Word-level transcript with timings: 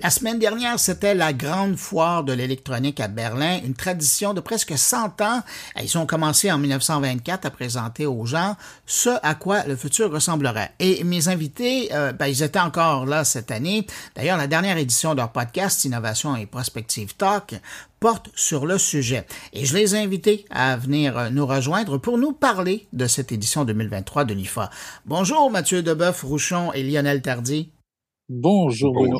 La 0.00 0.10
semaine 0.10 0.38
dernière, 0.38 0.78
c'était 0.78 1.16
la 1.16 1.32
grande 1.32 1.74
foire 1.74 2.22
de 2.22 2.32
l'électronique 2.32 3.00
à 3.00 3.08
Berlin, 3.08 3.58
une 3.64 3.74
tradition 3.74 4.32
de 4.32 4.38
presque 4.40 4.78
100 4.78 5.20
ans. 5.22 5.42
Ils 5.82 5.98
ont 5.98 6.06
commencé 6.06 6.52
en 6.52 6.58
1924 6.58 7.46
à 7.46 7.50
présenter 7.50 8.06
aux 8.06 8.24
gens 8.24 8.54
ce 8.86 9.10
à 9.24 9.34
quoi 9.34 9.64
le 9.64 9.74
futur 9.74 10.12
ressemblerait. 10.12 10.70
Et 10.78 11.02
mes 11.02 11.26
invités, 11.26 11.92
euh, 11.92 12.12
ben, 12.12 12.28
ils 12.28 12.44
étaient 12.44 12.60
encore 12.60 13.06
là 13.06 13.24
cette 13.24 13.50
année. 13.50 13.88
D'ailleurs, 14.14 14.36
la 14.36 14.46
dernière 14.46 14.78
édition 14.78 15.14
de 15.14 15.16
leur 15.16 15.32
podcast 15.32 15.84
Innovation 15.84 16.36
et 16.36 16.46
Prospective 16.46 17.16
Talk 17.16 17.56
porte 17.98 18.30
sur 18.36 18.66
le 18.66 18.78
sujet. 18.78 19.26
Et 19.52 19.64
je 19.64 19.76
les 19.76 19.96
ai 19.96 19.98
invités 19.98 20.44
à 20.50 20.76
venir 20.76 21.32
nous 21.32 21.44
rejoindre 21.44 21.98
pour 21.98 22.18
nous 22.18 22.32
parler 22.32 22.86
de 22.92 23.08
cette 23.08 23.32
édition 23.32 23.64
2023 23.64 24.26
de 24.26 24.34
l'IFA. 24.34 24.70
Bonjour 25.06 25.50
Mathieu 25.50 25.82
Deboeuf, 25.82 26.22
Rouchon 26.22 26.72
et 26.72 26.84
Lionel 26.84 27.20
Tardy. 27.20 27.72
Bonjour 28.28 28.92
Bruno. 28.92 29.18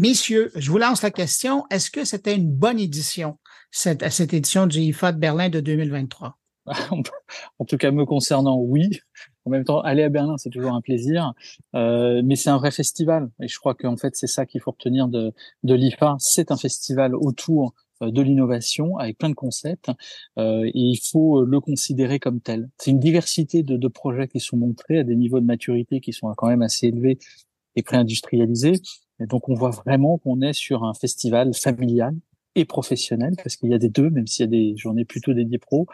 Messieurs, 0.00 0.50
je 0.56 0.70
vous 0.70 0.78
lance 0.78 1.02
la 1.02 1.10
question. 1.10 1.66
Est-ce 1.70 1.90
que 1.90 2.06
c'était 2.06 2.34
une 2.34 2.50
bonne 2.50 2.80
édition, 2.80 3.36
cette, 3.70 4.08
cette 4.08 4.32
édition 4.32 4.66
du 4.66 4.78
IFA 4.78 5.12
de 5.12 5.18
Berlin 5.18 5.50
de 5.50 5.60
2023? 5.60 6.38
en 7.58 7.64
tout 7.66 7.76
cas, 7.76 7.90
me 7.90 8.06
concernant, 8.06 8.56
oui. 8.56 8.88
En 9.44 9.50
même 9.50 9.62
temps, 9.62 9.82
aller 9.82 10.02
à 10.02 10.08
Berlin, 10.08 10.38
c'est 10.38 10.48
toujours 10.48 10.72
un 10.72 10.80
plaisir, 10.80 11.34
euh, 11.74 12.22
mais 12.24 12.34
c'est 12.34 12.48
un 12.48 12.56
vrai 12.56 12.70
festival. 12.70 13.28
Et 13.42 13.48
je 13.48 13.58
crois 13.58 13.74
qu'en 13.74 13.98
fait, 13.98 14.16
c'est 14.16 14.26
ça 14.26 14.46
qu'il 14.46 14.62
faut 14.62 14.70
retenir 14.70 15.06
de, 15.06 15.34
de 15.64 15.74
l'IFA. 15.74 16.16
C'est 16.18 16.50
un 16.50 16.56
festival 16.56 17.14
autour 17.14 17.74
euh, 18.00 18.10
de 18.10 18.22
l'innovation 18.22 18.96
avec 18.96 19.18
plein 19.18 19.28
de 19.28 19.34
concepts 19.34 19.90
euh, 20.38 20.64
et 20.64 20.72
il 20.74 20.96
faut 21.12 21.44
le 21.44 21.60
considérer 21.60 22.18
comme 22.18 22.40
tel. 22.40 22.70
C'est 22.78 22.90
une 22.90 23.00
diversité 23.00 23.62
de, 23.62 23.76
de 23.76 23.88
projets 23.88 24.28
qui 24.28 24.40
sont 24.40 24.56
montrés 24.56 25.00
à 25.00 25.04
des 25.04 25.14
niveaux 25.14 25.40
de 25.40 25.46
maturité 25.46 26.00
qui 26.00 26.14
sont 26.14 26.32
quand 26.38 26.48
même 26.48 26.62
assez 26.62 26.86
élevés 26.86 27.18
et 27.76 27.82
pré-industrialisés 27.82 28.80
et 29.20 29.26
donc, 29.26 29.48
on 29.48 29.54
voit 29.54 29.70
vraiment 29.70 30.18
qu'on 30.18 30.40
est 30.40 30.52
sur 30.52 30.84
un 30.84 30.94
festival 30.94 31.54
familial 31.54 32.14
et 32.56 32.64
professionnel, 32.64 33.34
parce 33.36 33.54
qu'il 33.54 33.70
y 33.70 33.74
a 33.74 33.78
des 33.78 33.88
deux, 33.88 34.10
même 34.10 34.26
s'il 34.26 34.44
y 34.44 34.48
a 34.48 34.50
des 34.50 34.76
journées 34.76 35.04
plutôt 35.04 35.32
dédiées 35.32 35.58
pro. 35.58 35.86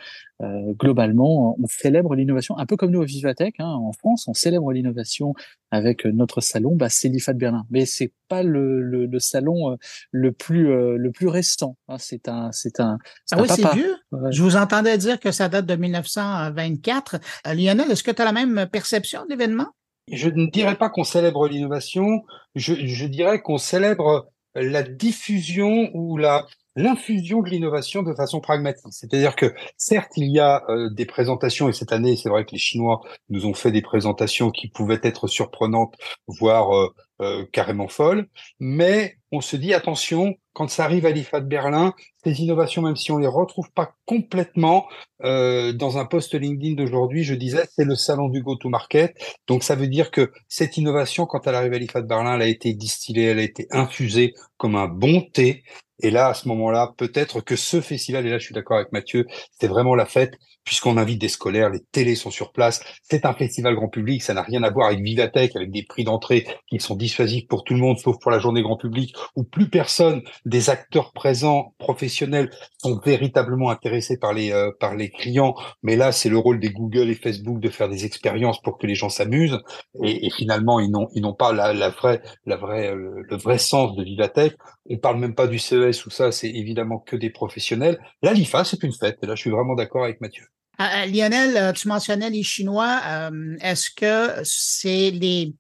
Euh, 0.43 0.73
globalement, 0.73 1.55
on 1.61 1.67
célèbre 1.67 2.15
l'innovation, 2.15 2.57
un 2.57 2.65
peu 2.65 2.77
comme 2.77 2.93
nous 2.93 3.03
à 3.03 3.05
Vivatech, 3.05 3.57
hein, 3.59 3.69
en 3.69 3.93
France, 3.93 4.27
on 4.27 4.33
célèbre 4.33 4.73
l'innovation 4.73 5.35
avec 5.71 6.07
notre 6.07 6.41
salon, 6.41 6.75
bah, 6.75 6.89
c'est 6.89 7.09
l'IFA 7.09 7.35
de 7.35 7.39
Berlin. 7.39 7.67
Mais 7.71 7.85
c'est 7.85 8.13
pas 8.29 8.43
le, 8.43 8.81
le, 8.81 9.07
le, 9.07 9.19
salon 9.19 9.73
euh, 9.73 9.77
le 10.13 10.33
plus 10.33 10.71
euh, 10.71 10.97
le 10.97 11.13
plus 11.13 11.29
récent. 11.29 11.77
Hein. 11.89 11.97
C'est 11.99 12.29
un 12.29 12.51
c'est 12.53 12.81
un. 12.81 12.99
Ah 13.33 13.43
oui, 13.43 13.49
c'est 13.51 13.75
vieux. 13.75 13.97
Je 14.31 14.43
vous 14.43 14.57
entendais 14.57 14.97
dire 14.97 15.21
que 15.21 15.33
ça 15.33 15.49
date 15.49 15.67
de 15.67 15.77
1924. 15.77 17.17
Euh, 17.47 17.55
Lionel, 17.55 17.91
est-ce 17.91 18.03
que 18.03 18.11
tu 18.11 18.23
as 18.23 18.25
la 18.25 18.33
même 18.33 18.67
perception 18.71 19.25
de 19.25 19.31
l'événement? 19.31 19.69
Je 20.11 20.29
ne 20.29 20.47
dirais 20.47 20.77
pas 20.77 20.89
qu'on 20.89 21.05
célèbre 21.05 21.49
l'innovation, 21.49 22.25
je, 22.55 23.07
dirais 23.07 23.43
qu'on 23.43 23.59
célèbre 23.59 24.31
la 24.55 24.83
diffusion 24.83 25.91
ou 25.95 26.17
la 26.17 26.47
l'infusion 26.77 27.43
de 27.43 27.49
l'innovation 27.49 28.03
de 28.03 28.15
façon 28.15 28.41
pragmatique. 28.41 28.85
C'est-à-dire 28.91 29.35
que 29.35 29.55
certes, 29.79 30.13
il 30.17 30.31
y 30.31 30.39
a 30.39 30.63
euh, 30.69 30.91
des 30.91 31.07
présentations, 31.07 31.69
et 31.69 31.73
cette 31.73 31.93
année, 31.93 32.17
c'est 32.17 32.29
vrai 32.29 32.45
que 32.45 32.53
les 32.53 32.59
Chinois 32.59 33.01
nous 33.31 33.47
ont 33.47 33.55
fait 33.55 33.73
des 33.73 33.83
présentations 33.83 34.51
qui 34.51 34.69
pouvaient 34.69 35.01
être 35.03 35.27
surprenantes, 35.27 35.95
voire 36.27 36.77
euh, 36.77 36.95
euh, 37.23 37.47
carrément 37.51 37.89
folles, 37.89 38.29
mais 38.61 39.17
on 39.33 39.41
se 39.41 39.57
dit 39.57 39.75
attention, 39.75 40.35
quand 40.53 40.69
ça 40.69 40.85
arrive 40.85 41.05
à 41.07 41.11
l'IFA 41.11 41.41
de 41.41 41.47
Berlin, 41.47 41.95
ces 42.25 42.41
innovations, 42.41 42.83
même 42.83 42.97
si 42.97 43.11
on 43.13 43.19
les 43.19 43.27
retrouve 43.27 43.71
pas 43.73 43.95
complètement 44.05 44.87
euh, 45.25 45.73
dans 45.73 45.99
un 45.99 46.05
post 46.05 46.35
LinkedIn 46.35 46.75
d'aujourd'hui, 46.75 47.25
je 47.25 47.35
disais, 47.35 47.65
c'est 47.71 47.85
le 47.85 47.95
salon 47.95 48.29
du 48.29 48.43
go-to-market. 48.43 49.17
Donc 49.47 49.65
ça 49.65 49.75
veut 49.75 49.89
dire 49.89 50.11
que 50.11 50.33
cette 50.49 50.77
innovation, 50.77 51.27
quand 51.27 51.47
elle 51.47 51.55
arrive 51.55 51.75
à 51.75 51.79
l'IFA 51.79 52.03
de 52.03 52.07
Berlin, 52.07 52.37
elle 52.37 52.43
a 52.43 52.47
été 52.47 52.73
distillée, 52.75 53.25
elle 53.25 53.39
a 53.39 53.43
été 53.43 53.67
infusée 53.71 54.35
comme 54.57 54.77
un 54.77 54.89
bon 54.89 55.21
thé. 55.21 55.65
Et 56.01 56.11
là, 56.11 56.29
à 56.29 56.35
ce 56.35 56.49
moment-là, 56.49 56.93
peut-être 56.97 57.41
que 57.41 57.57
ce 57.57 57.81
festival, 57.81 58.27
et 58.27 58.31
là 58.31 58.39
je 58.39 58.45
suis 58.45 58.55
d'accord 58.55 58.77
avec 58.77 58.93
Mathieu, 58.93 59.27
c'est 59.59 59.69
vraiment 59.69 59.95
la 59.95 60.05
fête, 60.05 60.35
puisqu'on 60.65 60.99
invite 60.99 61.21
des 61.21 61.29
scolaires, 61.29 61.71
les 61.71 61.81
télés 61.93 62.17
sont 62.17 62.31
sur 62.31 62.53
place. 62.53 62.83
C'est 63.03 63.25
un 63.25 63.33
festival 63.33 63.75
grand 63.75 63.89
public, 63.89 64.23
ça 64.23 64.35
n'a 64.35 64.43
rien 64.43 64.63
à 64.63 64.71
voir 64.71 64.89
avec 64.89 65.01
Vivatech, 65.01 65.57
avec 65.57 65.71
des 65.71 65.85
prix 65.85 66.05
d'entrée 66.05 66.47
qui 66.67 66.81
sont 66.81 66.97
dissuasifs 66.97 67.47
pour 67.47 67.65
tout 67.65 67.73
le 67.73 67.81
monde, 67.81 67.99
sauf 67.99 68.19
pour 68.21 68.31
la 68.31 68.41
journée 68.41 68.63
grand 68.63 68.77
public, 68.77 69.16
où 69.35 69.45
plus 69.45 69.69
personne 69.69 70.23
des 70.45 70.71
acteurs 70.71 71.13
présents, 71.13 71.75
professionnels, 71.79 72.51
sont 72.79 73.01
véritablement 73.05 73.71
intéressés 73.71 74.19
par 74.19 74.33
les, 74.33 74.53
euh, 74.53 74.71
par 74.79 74.95
les 74.95 75.11
clients. 75.11 75.55
Mais 75.83 75.97
là, 75.97 76.13
c'est 76.13 76.29
le 76.29 76.39
rôle 76.39 76.61
des 76.61 76.71
Google 76.71 77.11
et 77.11 77.15
Facebook 77.15 77.61
de 77.61 77.69
faire 77.69 77.89
des 77.89 78.05
expériences 78.05 78.61
pour 78.63 78.79
que 78.79 78.87
les 78.87 78.95
gens 78.95 79.09
s'amusent. 79.09 79.59
Et, 80.03 80.31
finalement, 80.31 80.81
ils 80.81 80.91
n'ont, 80.91 81.09
ils 81.15 81.23
n'ont 81.23 81.35
pas 81.35 81.53
la, 81.53 81.91
vraie, 81.91 82.23
la 82.45 82.57
vraie, 82.57 82.95
le, 82.95 83.23
le 83.23 83.37
vrai 83.37 83.59
sens 83.59 83.97
de 83.97 84.05
Vivatech. 84.05 84.55
On 84.89 84.99
parle 84.99 85.19
même 85.19 85.35
pas 85.35 85.47
du 85.47 85.59
CES 85.59 86.07
ou 86.07 86.11
ça, 86.11 86.33
c'est 86.33 86.51
évidemment 86.51 86.99
que 86.99 87.17
des 87.17 87.31
professionnels. 87.31 87.99
Là, 88.23 88.33
l'IFA, 88.33 88.65
c'est 88.65 88.83
une 88.83 88.93
fête. 88.93 89.19
Et 89.23 89.27
là, 89.27 89.35
je 89.35 89.41
suis 89.41 89.51
vraiment 89.51 89.75
d'accord 89.75 90.05
avec 90.05 90.21
Mathieu. 90.21 90.45
Euh, 90.81 91.07
Lionel, 91.07 91.57
euh, 91.57 91.73
tu 91.73 91.89
mentionnais 91.89 92.31
les 92.31 92.43
Chinois. 92.43 93.01
Euh, 93.07 93.57
est-ce 93.61 93.91
que 93.91 94.43
c'est 94.45 95.11
les, 95.11 95.55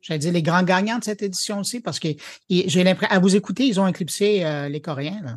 j'allais 0.00 0.18
dire 0.18 0.32
les 0.32 0.42
grands 0.42 0.62
gagnants 0.62 0.98
de 0.98 1.04
cette 1.04 1.22
édition 1.22 1.60
aussi? 1.60 1.80
Parce 1.80 1.98
que 1.98 2.08
j'ai 2.48 2.84
l'impression, 2.84 3.14
à 3.14 3.18
vous 3.18 3.36
écouter, 3.36 3.66
ils 3.66 3.80
ont 3.80 3.86
éclipsé 3.86 4.44
les 4.68 4.80
Coréens. 4.80 5.20
Là. 5.22 5.36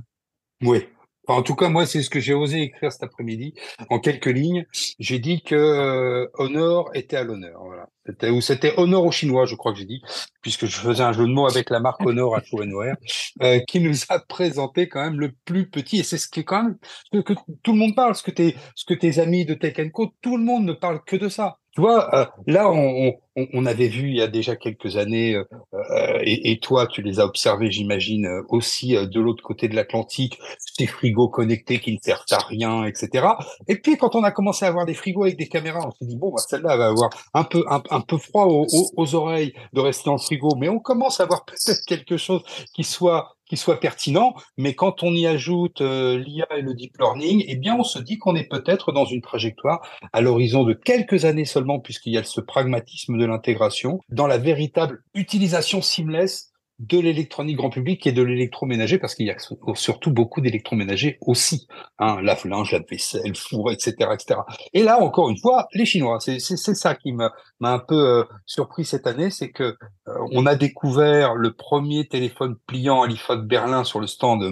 Oui. 0.62 0.86
en 1.28 1.42
tout 1.42 1.56
cas, 1.56 1.70
moi, 1.70 1.86
c'est 1.86 2.02
ce 2.02 2.10
que 2.10 2.20
j'ai 2.20 2.34
osé 2.34 2.62
écrire 2.62 2.92
cet 2.92 3.04
après-midi. 3.04 3.54
En 3.90 4.00
quelques 4.00 4.28
lignes, 4.28 4.66
j'ai 5.00 5.20
dit 5.20 5.42
que 5.42 6.30
Honor 6.36 6.90
était 6.94 7.18
à 7.18 7.24
l'honneur. 7.24 7.64
Voilà. 7.64 7.88
C'était 8.06 8.30
ou 8.30 8.42
c'était 8.42 8.74
Honor 8.78 9.06
aux 9.06 9.12
Chinois, 9.12 9.46
je 9.46 9.56
crois 9.56 9.72
que 9.72 9.80
j'ai 9.80 9.86
dit, 9.86 10.02
puisque 10.42 10.66
je 10.66 10.76
faisais 10.76 11.04
un 11.04 11.14
jeu 11.14 11.26
de 11.26 11.32
mots 11.32 11.48
avec 11.48 11.70
la 11.70 11.80
marque 11.80 12.06
Honor 12.06 12.36
à 12.36 12.44
Chouenoir, 12.44 12.98
euh, 13.42 13.60
qui 13.60 13.80
nous 13.80 13.96
a 14.10 14.20
présenté 14.20 14.90
quand 14.90 15.02
même 15.02 15.20
le 15.20 15.32
plus 15.46 15.70
petit. 15.70 16.00
Et 16.00 16.04
c'est 16.04 16.18
ce 16.18 16.28
qui 16.28 16.42
est 16.42 16.44
quand 16.44 16.64
même 16.64 16.78
ce 17.14 17.20
que 17.20 17.34
tout 17.64 17.72
le 17.72 17.78
monde 17.78 17.96
parle, 17.96 18.14
ce 18.16 18.24
que 18.24 18.32
tes 18.32 18.56
ce 18.76 18.84
que 18.84 18.94
tes 18.94 19.20
amis 19.20 19.46
de 19.46 19.54
Tech 19.54 19.78
Co, 19.94 20.14
tout 20.22 20.36
le 20.36 20.44
monde 20.44 20.66
ne 20.66 20.74
parle 20.74 21.02
que 21.06 21.16
de 21.16 21.30
ça. 21.30 21.60
Tu 21.74 21.82
vois, 21.82 22.14
euh, 22.14 22.26
là, 22.46 22.70
on, 22.70 23.66
avait 23.66 23.88
vu 23.88 24.10
il 24.10 24.18
y 24.18 24.22
a 24.22 24.28
déjà 24.28 24.56
quelques 24.56 24.96
années, 24.98 25.36
euh, 25.36 25.44
euh 25.74 26.20
et, 26.22 26.60
toi, 26.60 26.86
tu 26.86 27.02
les 27.02 27.20
as 27.20 27.26
observés, 27.26 27.72
j'imagine, 27.72 28.28
aussi 28.50 28.94
de 28.94 29.20
l'autre 29.20 29.42
côté 29.42 29.68
de 29.68 29.76
l'Atlantique, 29.76 30.40
ces 30.60 30.86
frigos 30.86 31.30
connectés 31.30 31.80
qui 31.80 31.94
ne 31.94 31.98
servent 32.00 32.26
à 32.30 32.38
rien, 32.38 32.86
etc. 32.86 33.28
Et 33.68 33.76
puis, 33.78 33.98
quand 33.98 34.16
on 34.16 34.24
a 34.24 34.30
commencé 34.30 34.66
à 34.66 34.68
avoir 34.68 34.86
des 34.86 34.94
frigos 34.94 35.24
avec 35.24 35.38
des 35.38 35.48
caméras, 35.48 35.80
on 35.88 35.92
s'est 35.92 36.06
dit, 36.06 36.16
bon, 36.16 36.30
bah, 36.30 36.44
celle-là 36.48 36.78
va 36.78 36.88
avoir 36.90 37.10
un 37.34 37.44
peu, 37.44 37.66
un 37.68 38.02
peu 38.02 38.18
froid 38.18 38.46
aux, 38.46 38.68
aux, 38.96 39.16
oreilles 39.16 39.54
de 39.74 39.80
rester 39.80 40.04
dans 40.06 40.14
le 40.14 40.20
frigo, 40.20 40.56
mais 40.56 40.70
on 40.70 40.80
commence 40.80 41.20
à 41.20 41.24
avoir 41.24 41.44
peut-être 41.44 41.84
quelque 41.88 42.18
chose 42.18 42.44
qui 42.76 42.84
soit 42.84 43.36
soit 43.58 43.80
pertinent, 43.80 44.36
mais 44.58 44.74
quand 44.74 45.04
on 45.04 45.14
y 45.14 45.28
ajoute 45.28 45.82
euh, 45.82 46.18
l'IA 46.18 46.48
et 46.58 46.62
le 46.62 46.74
deep 46.74 46.98
learning, 47.00 47.44
eh 47.48 47.56
bien 47.56 47.76
on 47.76 47.84
se 47.84 48.00
dit 48.00 48.18
qu'on 48.18 48.36
est 48.36 48.50
peut-être 48.50 48.92
dans 48.92 49.06
une 49.06 49.22
trajectoire 49.22 49.82
à 50.14 50.22
l'horizon 50.22 50.64
de 50.64 50.74
quelques 50.74 51.26
années 51.26 51.46
seulement, 51.46 51.80
puisqu'il 51.80 52.14
y 52.14 52.18
a 52.18 52.24
ce 52.24 52.42
pragmatisme 52.42 53.18
de 53.18 53.26
l'intégration, 53.26 54.00
dans 54.10 54.28
la 54.28 54.38
véritable 54.38 55.04
utilisation 55.14 55.82
seamless 55.82 56.53
de 56.80 57.00
l'électronique 57.00 57.58
grand 57.58 57.70
public 57.70 58.06
et 58.08 58.12
de 58.12 58.22
l'électroménager, 58.22 58.98
parce 58.98 59.16
qu'il 59.16 59.28
y 59.28 59.32
a 59.32 59.38
surtout 59.76 60.12
beaucoup 60.12 60.42
d'électroménager 60.42 61.18
aussi, 61.22 61.68
hein, 62.00 62.20
lave-linge, 62.22 62.72
lave-vaisselle, 62.72 63.36
four, 63.36 63.72
etc., 63.72 63.94
etc. 64.14 64.40
Et 64.74 64.84
là, 64.84 65.00
encore 65.00 65.30
une 65.30 65.38
fois, 65.38 65.68
les 65.74 65.86
Chinois, 65.86 66.20
c'est 66.20 66.40
ça 66.40 66.96
qui 66.96 67.14
m'a 67.14 67.32
un 67.62 67.80
peu 67.80 67.96
euh, 67.96 68.24
surpris 68.46 68.86
cette 68.86 69.08
année, 69.08 69.30
c'est 69.30 69.52
que 69.52 69.64
euh, 69.64 70.14
on 70.32 70.46
a 70.46 70.56
découvert 70.56 71.36
le 71.36 71.54
premier 71.54 72.08
téléphone 72.08 72.56
pliant 72.68 73.04
à 73.04 73.08
l'IFA 73.08 73.36
de 73.36 73.44
Berlin 73.44 73.84
sur 73.84 74.00
le 74.00 74.08
stand 74.08 74.44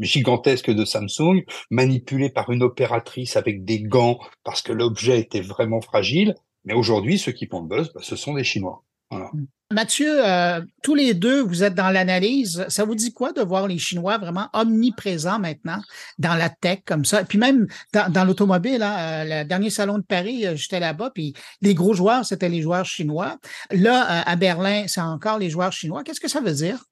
gigantesque 0.00 0.70
de 0.70 0.84
Samsung, 0.84 1.44
manipulé 1.70 2.30
par 2.30 2.50
une 2.50 2.62
opératrice 2.62 3.36
avec 3.36 3.64
des 3.64 3.80
gants, 3.80 4.18
parce 4.44 4.62
que 4.62 4.72
l'objet 4.72 5.20
était 5.20 5.40
vraiment 5.40 5.80
fragile. 5.80 6.34
Mais 6.64 6.74
aujourd'hui, 6.74 7.18
ceux 7.18 7.32
qui 7.32 7.46
font 7.46 7.60
le 7.60 7.68
buzz, 7.68 7.92
bah, 7.92 8.00
ce 8.02 8.16
sont 8.16 8.34
des 8.34 8.44
Chinois. 8.44 8.83
Mm. 9.14 9.46
Mathieu, 9.72 10.24
euh, 10.24 10.60
tous 10.82 10.94
les 10.94 11.14
deux, 11.14 11.42
vous 11.42 11.64
êtes 11.64 11.74
dans 11.74 11.90
l'analyse. 11.90 12.64
Ça 12.68 12.84
vous 12.84 12.94
dit 12.94 13.12
quoi 13.12 13.32
de 13.32 13.40
voir 13.40 13.66
les 13.66 13.78
Chinois 13.78 14.18
vraiment 14.18 14.48
omniprésents 14.52 15.38
maintenant 15.38 15.80
dans 16.18 16.34
la 16.34 16.48
tech 16.48 16.80
comme 16.86 17.04
ça? 17.04 17.24
Puis 17.24 17.38
même 17.38 17.66
dans, 17.92 18.10
dans 18.12 18.24
l'automobile, 18.24 18.82
hein, 18.82 18.96
euh, 18.98 19.24
le 19.42 19.48
dernier 19.48 19.70
salon 19.70 19.98
de 19.98 20.04
Paris, 20.04 20.46
euh, 20.46 20.54
j'étais 20.54 20.80
là-bas, 20.80 21.10
puis 21.12 21.34
les 21.60 21.74
gros 21.74 21.94
joueurs, 21.94 22.24
c'était 22.24 22.48
les 22.48 22.62
joueurs 22.62 22.84
chinois. 22.84 23.38
Là, 23.70 24.22
à 24.22 24.36
Berlin, 24.36 24.84
c'est 24.86 25.00
encore 25.00 25.38
les 25.38 25.50
joueurs 25.50 25.72
chinois. 25.72 26.04
Qu'est-ce 26.04 26.20
que 26.20 26.28
ça 26.28 26.40
veut 26.40 26.52
dire? 26.52 26.84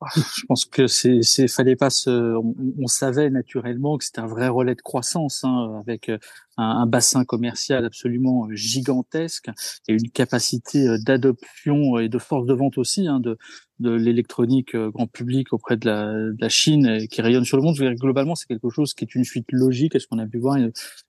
Je 0.16 0.46
pense 0.46 0.64
que 0.64 0.86
c'est, 0.86 1.48
fallait 1.48 1.76
pas 1.76 1.90
se. 1.90 2.10
On, 2.36 2.54
on, 2.78 2.86
savait 2.86 3.28
naturellement 3.28 3.98
que 3.98 4.04
c'était 4.04 4.20
un 4.20 4.26
vrai 4.26 4.48
relais 4.48 4.74
de 4.74 4.80
croissance, 4.80 5.44
hein, 5.44 5.78
avec 5.80 6.08
un, 6.08 6.18
un, 6.56 6.86
bassin 6.86 7.24
commercial 7.24 7.84
absolument 7.84 8.48
gigantesque 8.52 9.50
et 9.88 9.92
une 9.92 10.10
capacité 10.10 10.86
d'adoption 11.04 11.98
et 11.98 12.08
de 12.08 12.18
force 12.18 12.46
de 12.46 12.54
vente 12.54 12.78
aussi 12.78 13.08
hein, 13.08 13.20
de, 13.20 13.36
de 13.78 13.90
l'électronique 13.90 14.74
grand 14.74 15.06
public 15.06 15.52
auprès 15.52 15.76
de 15.76 15.86
la, 15.86 16.12
de 16.12 16.36
la 16.40 16.48
Chine 16.48 17.06
qui 17.08 17.20
rayonne 17.20 17.44
sur 17.44 17.58
le 17.58 17.62
monde. 17.62 17.76
Je 17.76 17.84
veux 17.84 17.90
dire, 17.90 17.98
globalement, 17.98 18.34
c'est 18.34 18.46
quelque 18.46 18.70
chose 18.70 18.94
qui 18.94 19.04
est 19.04 19.14
une 19.14 19.24
suite 19.24 19.52
logique 19.52 19.96
à 19.96 20.00
ce 20.00 20.06
qu'on 20.06 20.18
a 20.18 20.26
pu 20.26 20.38
voir 20.38 20.56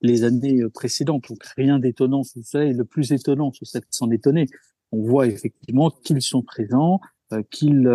les 0.01 0.23
années 0.25 0.63
précédentes. 0.73 1.29
Donc 1.29 1.43
rien 1.55 1.79
d'étonnant 1.79 2.23
sur 2.23 2.43
ça. 2.43 2.65
Et 2.65 2.73
le 2.73 2.83
plus 2.83 3.13
étonnant, 3.13 3.51
c'est 3.63 3.85
sans 3.89 4.11
étonner, 4.11 4.47
on 4.91 5.01
voit 5.01 5.27
effectivement 5.27 5.89
qu'ils 5.89 6.21
sont 6.21 6.41
présents 6.41 6.99
qu'ils 7.49 7.89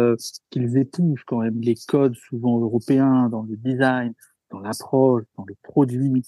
qu'ils 0.51 0.77
épousent 0.79 1.23
quand 1.27 1.41
même 1.41 1.61
les 1.61 1.75
codes 1.87 2.15
souvent 2.15 2.61
européens 2.61 3.29
dans 3.29 3.43
le 3.43 3.57
design, 3.57 4.15
dans 4.51 4.61
l'approche, 4.61 5.25
dans 5.37 5.45
le 5.47 5.55
produit, 5.63 6.23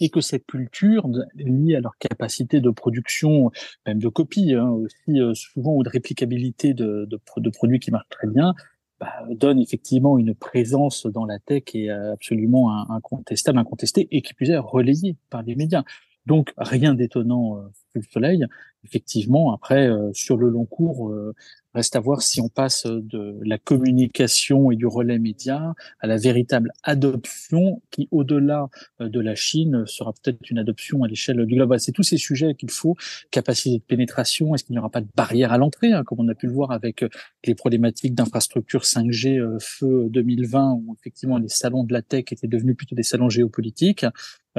et 0.00 0.08
que 0.08 0.20
cette 0.20 0.46
culture 0.46 1.06
liée 1.34 1.76
à 1.76 1.80
leur 1.80 1.96
capacité 1.98 2.60
de 2.60 2.70
production, 2.70 3.50
même 3.86 3.98
de 3.98 4.08
copie, 4.08 4.54
hein, 4.54 4.70
aussi 4.70 5.20
souvent 5.34 5.74
ou 5.76 5.82
de 5.82 5.90
réplicabilité 5.90 6.72
de, 6.72 7.06
de, 7.10 7.20
de, 7.36 7.50
produits 7.50 7.80
qui 7.80 7.90
marchent 7.90 8.08
très 8.08 8.28
bien, 8.28 8.54
bah, 8.98 9.12
donne 9.30 9.58
effectivement 9.58 10.18
une 10.18 10.34
présence 10.34 11.06
dans 11.06 11.26
la 11.26 11.38
tech 11.38 11.64
qui 11.64 11.86
est 11.86 11.90
absolument 11.90 12.90
incontestable, 12.90 13.58
incontestée 13.58 14.08
et 14.10 14.22
qui 14.22 14.32
plus 14.32 14.50
est 14.50 14.58
relayée 14.58 15.16
par 15.28 15.42
les 15.42 15.54
médias. 15.54 15.84
Donc 16.26 16.52
rien 16.56 16.94
d'étonnant 16.94 17.56
euh, 17.56 17.62
le 17.94 18.02
soleil. 18.02 18.46
Effectivement, 18.84 19.52
après 19.52 19.88
euh, 19.88 20.10
sur 20.12 20.36
le 20.36 20.48
long 20.48 20.64
cours, 20.64 21.10
euh, 21.10 21.34
Reste 21.74 21.94
à 21.94 22.00
voir 22.00 22.20
si 22.20 22.40
on 22.40 22.48
passe 22.48 22.84
de 22.86 23.38
la 23.42 23.56
communication 23.56 24.72
et 24.72 24.76
du 24.76 24.86
relais 24.86 25.20
média 25.20 25.74
à 26.00 26.06
la 26.08 26.16
véritable 26.16 26.72
adoption 26.82 27.80
qui, 27.90 28.08
au-delà 28.10 28.68
euh, 29.00 29.08
de 29.08 29.20
la 29.20 29.36
Chine, 29.36 29.84
sera 29.86 30.12
peut-être 30.12 30.38
une 30.50 30.58
adoption 30.58 31.04
à 31.04 31.08
l'échelle 31.08 31.44
du 31.46 31.54
globe. 31.54 31.76
C'est 31.78 31.92
tous 31.92 32.02
ces 32.02 32.16
sujets 32.16 32.54
qu'il 32.54 32.70
faut. 32.70 32.96
Capacité 33.30 33.78
de 33.78 33.82
pénétration, 33.82 34.54
est-ce 34.54 34.64
qu'il 34.64 34.72
n'y 34.72 34.80
aura 34.80 34.90
pas 34.90 35.00
de 35.00 35.08
barrière 35.14 35.52
à 35.52 35.58
l'entrée, 35.58 35.92
hein, 35.92 36.02
comme 36.04 36.18
on 36.20 36.28
a 36.28 36.34
pu 36.34 36.46
le 36.46 36.52
voir 36.52 36.72
avec 36.72 37.04
euh, 37.04 37.08
les 37.44 37.54
problématiques 37.54 38.14
d'infrastructure 38.14 38.82
5G 38.82 39.38
euh, 39.38 39.58
feu 39.60 40.08
2020, 40.10 40.72
où 40.72 40.96
effectivement 40.98 41.38
les 41.38 41.48
salons 41.48 41.84
de 41.84 41.92
la 41.92 42.02
tech 42.02 42.24
étaient 42.32 42.48
devenus 42.48 42.76
plutôt 42.76 42.96
des 42.96 43.04
salons 43.04 43.28
géopolitiques. 43.28 44.04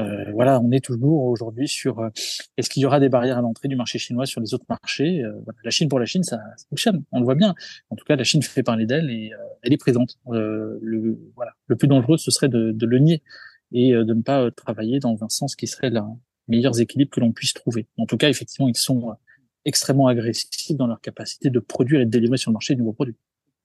Euh, 0.02 0.32
voilà, 0.32 0.60
on 0.60 0.72
est 0.72 0.84
toujours 0.84 1.24
aujourd'hui 1.24 1.68
sur 1.68 2.10
est-ce 2.58 2.70
qu'il 2.70 2.84
y 2.84 2.86
aura 2.86 3.00
des 3.00 3.10
barrières 3.10 3.38
à 3.38 3.42
l'entrée 3.42 3.68
du 3.68 3.76
marché 3.76 4.00
chinois 4.00 4.26
sur 4.26 4.42
les 4.42 4.54
autres 4.54 4.66
marchés? 4.70 5.24
la 5.64 5.72
Chine 5.72 5.90
pour 5.90 6.00
la 6.00 6.06
Chine, 6.06 6.24
ça, 6.24 6.40
fonctionne 6.70 7.04
on 7.12 7.20
le 7.20 7.26
voit 7.26 7.36
bien. 7.36 7.56
En 7.90 7.96
tout 7.96 8.06
cas, 8.06 8.16
la 8.16 8.24
Chine 8.24 8.42
fait 8.42 8.64
parler 8.64 8.86
d'elle 8.86 9.10
et 9.10 9.34
euh, 9.34 9.38
elle 9.62 9.74
est 9.74 9.78
présente. 9.78 10.18
Euh, 10.28 10.80
le, 10.82 11.20
voilà. 11.36 11.54
le 11.68 11.76
plus 11.76 11.88
dangereux, 11.88 12.18
ce 12.18 12.32
serait 12.32 12.50
de, 12.50 12.76
le 12.86 13.00
nier 13.00 13.22
et 13.72 13.94
euh, 13.94 14.04
de 14.04 14.14
ne 14.14 14.22
pas 14.22 14.52
travailler 14.52 15.00
dans 15.00 15.24
un 15.24 15.30
sens 15.30 15.56
qui 15.56 15.68
serait 15.68 15.90
le 15.90 16.02
meilleur 16.48 16.80
équilibre 16.80 17.12
que 17.12 17.20
l'on 17.20 17.32
puisse 17.32 17.54
trouver. 17.54 17.88
En 17.98 18.06
tout 18.06 18.18
cas, 18.18 18.30
effectivement, 18.30 18.68
ils 18.68 18.78
sont 18.78 19.16
extrêmement 19.66 20.08
agressifs 20.08 20.76
dans 20.76 20.88
leur 20.88 21.02
capacité 21.02 21.50
de 21.50 21.60
produire 21.60 22.02
et 22.02 22.06
de 22.06 22.10
délivrer 22.10 22.38
sur 22.38 22.52
le 22.52 22.54
marché 22.54 22.74
de 22.74 22.80
nouveaux 22.80 22.94
produits. 22.94 23.16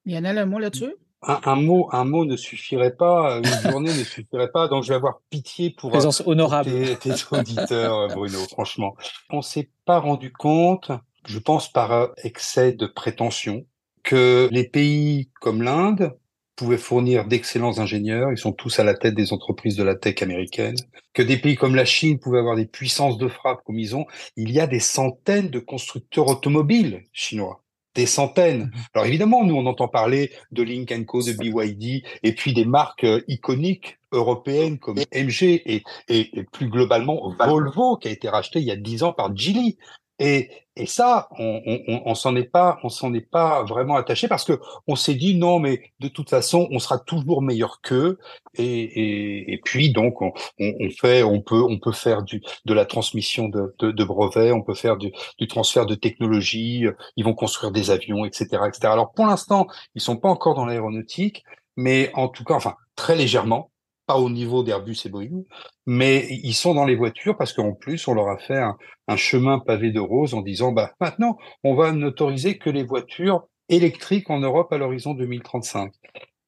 Il 0.05 0.15
un 0.15 0.47
mot 0.47 0.59
là-dessus? 0.59 0.95
Un, 1.23 1.57
mot, 1.57 1.89
un 1.93 2.05
mot 2.05 2.25
ne 2.25 2.37
suffirait 2.37 2.95
pas, 2.95 3.39
une 3.39 3.71
journée 3.71 3.91
ne 3.91 4.05
suffirait 4.05 4.51
pas, 4.51 4.69
donc 4.69 4.85
je 4.85 4.91
vais 4.91 4.95
avoir 4.95 5.21
pitié 5.31 5.71
pour, 5.71 5.91
Présence 5.91 6.23
honorable. 6.27 6.71
tes, 6.99 7.13
auditeurs, 7.31 8.09
Bruno, 8.09 8.39
franchement. 8.51 8.95
On 9.31 9.43
s'est 9.43 9.71
pas 9.85 9.99
rendu 9.99 10.33
compte 10.33 10.93
je 11.27 11.39
pense 11.39 11.71
par 11.71 12.11
excès 12.23 12.73
de 12.73 12.87
prétention, 12.87 13.67
que 14.03 14.49
les 14.53 14.69
pays 14.69 15.31
comme 15.41 15.63
l'Inde 15.63 16.17
pouvaient 16.55 16.79
fournir 16.79 17.27
d'excellents 17.27 17.79
ingénieurs, 17.79 18.33
ils 18.33 18.39
sont 18.39 18.53
tous 18.53 18.79
à 18.79 18.85
la 18.85 18.95
tête 18.95 19.15
des 19.15 19.33
entreprises 19.33 19.77
de 19.77 19.83
la 19.83 19.95
tech 19.95 20.23
américaine, 20.23 20.77
que 21.13 21.23
des 21.23 21.37
pays 21.37 21.57
comme 21.57 21.75
la 21.75 21.85
Chine 21.85 22.19
pouvaient 22.19 22.39
avoir 22.39 22.57
des 22.57 22.67
puissances 22.67 23.19
de 23.19 23.29
frappe 23.29 23.63
comme 23.65 23.79
ils 23.79 23.95
ont, 23.95 24.07
il 24.37 24.53
y 24.53 24.61
a 24.61 24.67
des 24.67 24.81
centaines 24.81 25.51
de 25.51 25.59
constructeurs 25.59 26.29
automobiles 26.29 27.05
chinois 27.13 27.63
des 27.97 28.07
centaines. 28.07 28.65
Mhm. 28.65 28.71
Alors 28.95 29.07
évidemment, 29.07 29.45
nous, 29.45 29.57
on 29.57 29.67
entend 29.67 29.89
parler 29.89 30.31
de 30.53 30.63
Link 30.63 30.93
Co, 31.07 31.23
de 31.23 31.33
BYD, 31.33 32.05
et 32.23 32.35
puis 32.35 32.53
des 32.53 32.65
marques 32.65 33.05
euh, 33.05 33.23
iconiques 33.27 33.99
européennes 34.13 34.79
comme 34.79 34.99
MG 35.13 35.43
et, 35.43 35.83
et, 36.09 36.45
plus 36.53 36.69
globalement 36.69 37.35
Volvo, 37.39 37.97
qui 37.97 38.09
a 38.09 38.11
été 38.11 38.29
racheté 38.29 38.61
il 38.61 38.67
y 38.67 38.71
a 38.71 38.77
dix 38.77 39.03
ans 39.03 39.13
par 39.13 39.37
Geely. 39.37 39.79
Et, 40.19 40.51
et 40.77 40.87
ça, 40.87 41.29
on, 41.39 41.63
on, 41.67 42.03
on 42.07 42.15
s'en 42.15 42.37
est 42.37 42.45
pas, 42.45 42.79
on 42.83 42.89
s'en 42.89 43.13
est 43.13 43.21
pas 43.21 43.65
vraiment 43.65 43.97
attaché 43.97 44.29
parce 44.29 44.45
que 44.45 44.59
on 44.87 44.97
s'est 44.97 45.15
dit 45.15 45.35
non, 45.37 45.59
mais 45.59 45.83
de 46.01 46.09
toute 46.09 46.31
façon, 46.31 46.69
on 46.71 46.79
sera 46.79 46.99
toujours 46.99 47.43
meilleur 47.43 47.81
qu'eux. 47.83 48.19
Et, 48.55 48.65
et, 48.65 49.53
et, 49.53 49.59
puis 49.59 49.93
donc, 49.93 50.23
on, 50.23 50.33
on, 50.59 50.91
fait, 50.91 51.23
on 51.23 51.41
peut, 51.41 51.63
on 51.63 51.79
peut 51.79 51.93
faire 51.93 52.23
du, 52.23 52.43
de 52.65 52.75
la 52.75 52.87
transmission 52.87 53.49
de, 53.49 53.75
de, 53.79 53.91
de 53.91 54.05
brevets, 54.05 54.53
on 54.53 54.63
peut 54.63 54.75
faire 54.75 54.97
du, 54.97 55.13
du, 55.39 55.47
transfert 55.47 55.87
de 55.87 55.95
technologie. 55.95 56.87
Ils 57.17 57.25
vont 57.25 57.35
construire 57.35 57.73
des 57.73 57.91
avions, 57.91 58.25
etc., 58.25 58.47
etc. 58.67 58.81
Alors 58.85 59.13
pour 59.13 59.27
l'instant, 59.27 59.67
ils 59.95 60.01
sont 60.01 60.17
pas 60.17 60.29
encore 60.29 60.55
dans 60.55 60.67
l'aéronautique, 60.67 61.45
mais 61.77 62.11
en 62.15 62.29
tout 62.29 62.45
cas, 62.45 62.55
enfin 62.55 62.75
très 62.97 63.17
légèrement 63.17 63.71
pas 64.07 64.17
au 64.19 64.31
niveau 64.31 64.63
d'Airbus 64.63 64.99
et 65.05 65.09
Boeing, 65.09 65.43
mais 65.87 66.27
ils 66.31 66.55
sont 66.55 66.75
dans 66.75 66.85
les 66.85 66.97
voitures 66.97 67.37
parce 67.37 67.53
qu'en 67.53 67.73
plus, 67.73 68.07
on 68.09 68.15
leur 68.15 68.29
a 68.29 68.39
fait 68.39 68.61
un, 69.09 69.17
chemin 69.17 69.59
pavé 69.59 69.91
de 69.91 70.01
rose 70.01 70.35
en 70.35 70.43
disant, 70.43 70.73
bah, 70.73 70.93
maintenant, 71.01 71.39
on 71.65 71.75
va 71.75 71.93
n'autoriser 71.93 72.59
que 72.59 72.71
les 72.71 72.85
voitures 72.85 73.47
électriques 73.69 74.31
en 74.31 74.41
Europe 74.41 74.73
à 74.73 74.79
l'horizon 74.79 75.15
2035. 75.15 75.93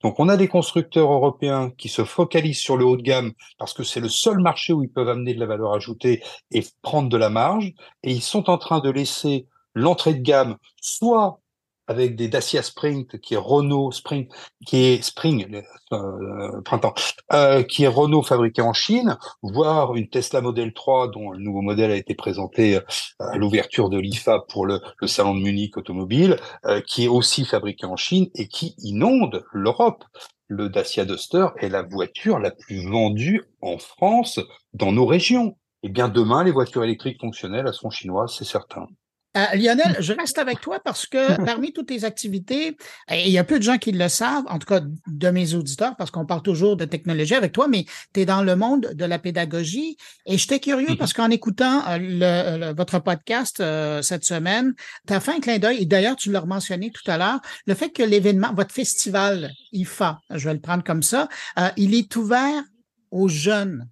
Donc, 0.02 0.20
on 0.20 0.28
a 0.28 0.36
des 0.36 0.46
constructeurs 0.46 1.12
européens 1.12 1.72
qui 1.76 1.88
se 1.88 2.04
focalisent 2.04 2.60
sur 2.60 2.76
le 2.76 2.84
haut 2.84 2.96
de 2.96 3.02
gamme 3.02 3.32
parce 3.58 3.74
que 3.74 3.82
c'est 3.82 4.00
le 4.00 4.08
seul 4.08 4.38
marché 4.38 4.72
où 4.72 4.84
ils 4.84 4.90
peuvent 4.90 5.08
amener 5.08 5.34
de 5.34 5.40
la 5.40 5.46
valeur 5.46 5.74
ajoutée 5.74 6.22
et 6.52 6.64
prendre 6.82 7.08
de 7.08 7.16
la 7.16 7.30
marge. 7.30 7.72
Et 8.04 8.12
ils 8.12 8.22
sont 8.22 8.48
en 8.48 8.58
train 8.58 8.78
de 8.78 8.90
laisser 8.90 9.46
l'entrée 9.74 10.14
de 10.14 10.22
gamme 10.22 10.56
soit 10.80 11.40
avec 11.88 12.14
des 12.14 12.28
Dacia 12.28 12.62
Sprint, 12.62 13.18
qui 13.18 13.34
est 13.34 13.38
Renault 13.38 13.90
Spring, 13.92 14.28
qui 14.66 14.84
est 14.84 15.02
Spring, 15.02 15.62
euh, 15.92 16.60
printemps, 16.62 16.94
euh, 17.32 17.62
qui 17.62 17.84
est 17.84 17.88
Renault 17.88 18.22
fabriqué 18.22 18.62
en 18.62 18.74
Chine, 18.74 19.16
voire 19.42 19.96
une 19.96 20.08
Tesla 20.08 20.42
Model 20.42 20.72
3 20.74 21.08
dont 21.08 21.30
le 21.30 21.38
nouveau 21.38 21.62
modèle 21.62 21.90
a 21.90 21.96
été 21.96 22.14
présenté 22.14 22.76
euh, 22.76 22.80
à 23.18 23.36
l'ouverture 23.38 23.88
de 23.88 23.98
l'IFA 23.98 24.44
pour 24.48 24.66
le, 24.66 24.80
le, 25.00 25.06
salon 25.06 25.34
de 25.34 25.40
Munich 25.40 25.76
automobile, 25.76 26.36
euh, 26.66 26.82
qui 26.86 27.04
est 27.04 27.08
aussi 27.08 27.46
fabriqué 27.46 27.86
en 27.86 27.96
Chine 27.96 28.28
et 28.34 28.48
qui 28.48 28.74
inonde 28.78 29.44
l'Europe. 29.52 30.04
Le 30.46 30.68
Dacia 30.68 31.04
Duster 31.04 31.48
est 31.58 31.68
la 31.68 31.82
voiture 31.82 32.38
la 32.38 32.50
plus 32.50 32.86
vendue 32.88 33.42
en 33.60 33.78
France 33.78 34.40
dans 34.72 34.92
nos 34.92 35.06
régions. 35.06 35.56
Eh 35.82 35.88
bien, 35.88 36.08
demain, 36.08 36.42
les 36.42 36.50
voitures 36.50 36.84
électriques 36.84 37.20
fonctionnelles, 37.20 37.66
elles 37.66 37.74
seront 37.74 37.90
chinoises, 37.90 38.34
c'est 38.36 38.44
certain. 38.44 38.88
Euh, 39.36 39.44
Lionel, 39.56 39.96
je 40.00 40.12
reste 40.18 40.38
avec 40.38 40.60
toi 40.60 40.80
parce 40.82 41.06
que 41.06 41.44
parmi 41.44 41.72
toutes 41.72 41.88
tes 41.88 42.04
activités, 42.04 42.76
et 43.10 43.26
il 43.26 43.30
y 43.30 43.38
a 43.38 43.44
peu 43.44 43.58
de 43.58 43.62
gens 43.62 43.78
qui 43.78 43.92
le 43.92 44.08
savent, 44.08 44.44
en 44.48 44.58
tout 44.58 44.66
cas 44.66 44.80
de 45.06 45.30
mes 45.30 45.54
auditeurs, 45.54 45.96
parce 45.96 46.10
qu'on 46.10 46.26
parle 46.26 46.42
toujours 46.42 46.76
de 46.76 46.84
technologie 46.84 47.34
avec 47.34 47.52
toi, 47.52 47.68
mais 47.68 47.84
tu 48.14 48.20
es 48.20 48.26
dans 48.26 48.42
le 48.42 48.56
monde 48.56 48.90
de 48.94 49.04
la 49.04 49.18
pédagogie. 49.18 49.96
Et 50.26 50.38
j'étais 50.38 50.60
curieux 50.60 50.96
parce 50.98 51.12
qu'en 51.12 51.30
écoutant 51.30 51.86
euh, 51.88 51.98
le, 52.00 52.74
votre 52.74 52.98
podcast 53.00 53.60
euh, 53.60 54.02
cette 54.02 54.24
semaine, 54.24 54.74
tu 55.06 55.12
as 55.12 55.20
fait 55.20 55.32
un 55.32 55.40
clin 55.40 55.58
d'œil, 55.58 55.82
et 55.82 55.86
d'ailleurs, 55.86 56.16
tu 56.16 56.32
l'as 56.32 56.44
mentionné 56.44 56.90
tout 56.90 57.08
à 57.10 57.18
l'heure, 57.18 57.40
le 57.66 57.74
fait 57.74 57.90
que 57.90 58.02
l'événement, 58.02 58.52
votre 58.54 58.74
festival 58.74 59.50
IFA, 59.72 60.20
je 60.30 60.48
vais 60.48 60.54
le 60.54 60.60
prendre 60.60 60.82
comme 60.82 61.02
ça, 61.02 61.28
il 61.76 61.94
est 61.94 62.14
ouvert 62.16 62.62
aux 63.10 63.28
jeunes. 63.28 63.88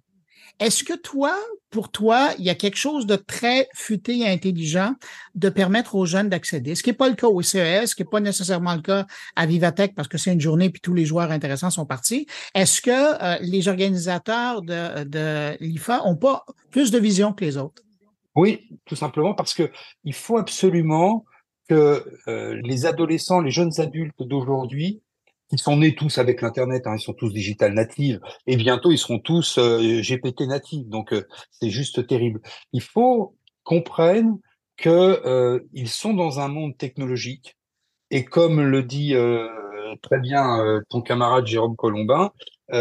Est-ce 0.59 0.83
que 0.83 0.93
toi, 0.93 1.35
pour 1.69 1.91
toi, 1.91 2.29
il 2.39 2.45
y 2.45 2.49
a 2.49 2.55
quelque 2.55 2.77
chose 2.77 3.05
de 3.05 3.15
très 3.15 3.67
futé 3.75 4.19
et 4.19 4.27
intelligent 4.27 4.93
de 5.35 5.49
permettre 5.49 5.95
aux 5.95 6.05
jeunes 6.05 6.29
d'accéder? 6.29 6.73
Ce 6.73 6.81
qui 6.81 6.89
n'est 6.89 6.95
pas 6.95 7.09
le 7.09 7.15
cas 7.15 7.27
au 7.27 7.41
CES, 7.41 7.91
ce 7.91 7.95
qui 7.95 8.01
n'est 8.01 8.09
pas 8.09 8.19
nécessairement 8.19 8.73
le 8.73 8.81
cas 8.81 9.05
à 9.35 9.45
Vivatech 9.45 9.93
parce 9.93 10.07
que 10.07 10.17
c'est 10.17 10.33
une 10.33 10.41
journée 10.41 10.69
puis 10.69 10.81
tous 10.81 10.93
les 10.93 11.05
joueurs 11.05 11.31
intéressants 11.31 11.69
sont 11.69 11.85
partis. 11.85 12.25
Est-ce 12.55 12.81
que 12.81 12.91
euh, 12.91 13.37
les 13.41 13.67
organisateurs 13.67 14.63
de, 14.63 15.03
de 15.03 15.57
l'IFA 15.59 16.05
ont 16.05 16.15
pas 16.15 16.43
plus 16.71 16.89
de 16.89 16.97
vision 16.97 17.33
que 17.33 17.45
les 17.45 17.57
autres? 17.57 17.83
Oui, 18.35 18.67
tout 18.85 18.95
simplement 18.95 19.33
parce 19.33 19.53
que 19.53 19.71
il 20.03 20.13
faut 20.13 20.37
absolument 20.37 21.25
que 21.69 22.05
euh, 22.27 22.59
les 22.63 22.85
adolescents, 22.85 23.41
les 23.41 23.51
jeunes 23.51 23.79
adultes 23.79 24.19
d'aujourd'hui 24.19 25.01
ils 25.51 25.59
sont 25.59 25.77
nés 25.77 25.95
tous 25.95 26.17
avec 26.17 26.41
l'internet, 26.41 26.87
hein, 26.87 26.95
ils 26.97 27.01
sont 27.01 27.13
tous 27.13 27.31
digital 27.31 27.73
natives, 27.73 28.19
et 28.47 28.57
bientôt 28.57 28.91
ils 28.91 28.97
seront 28.97 29.19
tous 29.19 29.57
euh, 29.57 30.01
GPT 30.01 30.41
natives. 30.41 30.87
Donc 30.89 31.13
euh, 31.13 31.25
c'est 31.51 31.69
juste 31.69 32.05
terrible. 32.07 32.41
Il 32.73 32.81
faut 32.81 33.37
qu'on 33.63 33.81
comprenne 33.81 34.37
que 34.77 34.89
euh, 34.89 35.59
ils 35.73 35.89
sont 35.89 36.13
dans 36.13 36.39
un 36.39 36.47
monde 36.47 36.77
technologique, 36.77 37.57
et 38.11 38.25
comme 38.25 38.61
le 38.61 38.83
dit 38.83 39.15
très 40.01 40.19
bien 40.19 40.81
ton 40.89 41.01
camarade 41.01 41.45
Jérôme 41.45 41.75
Colombin, 41.75 42.31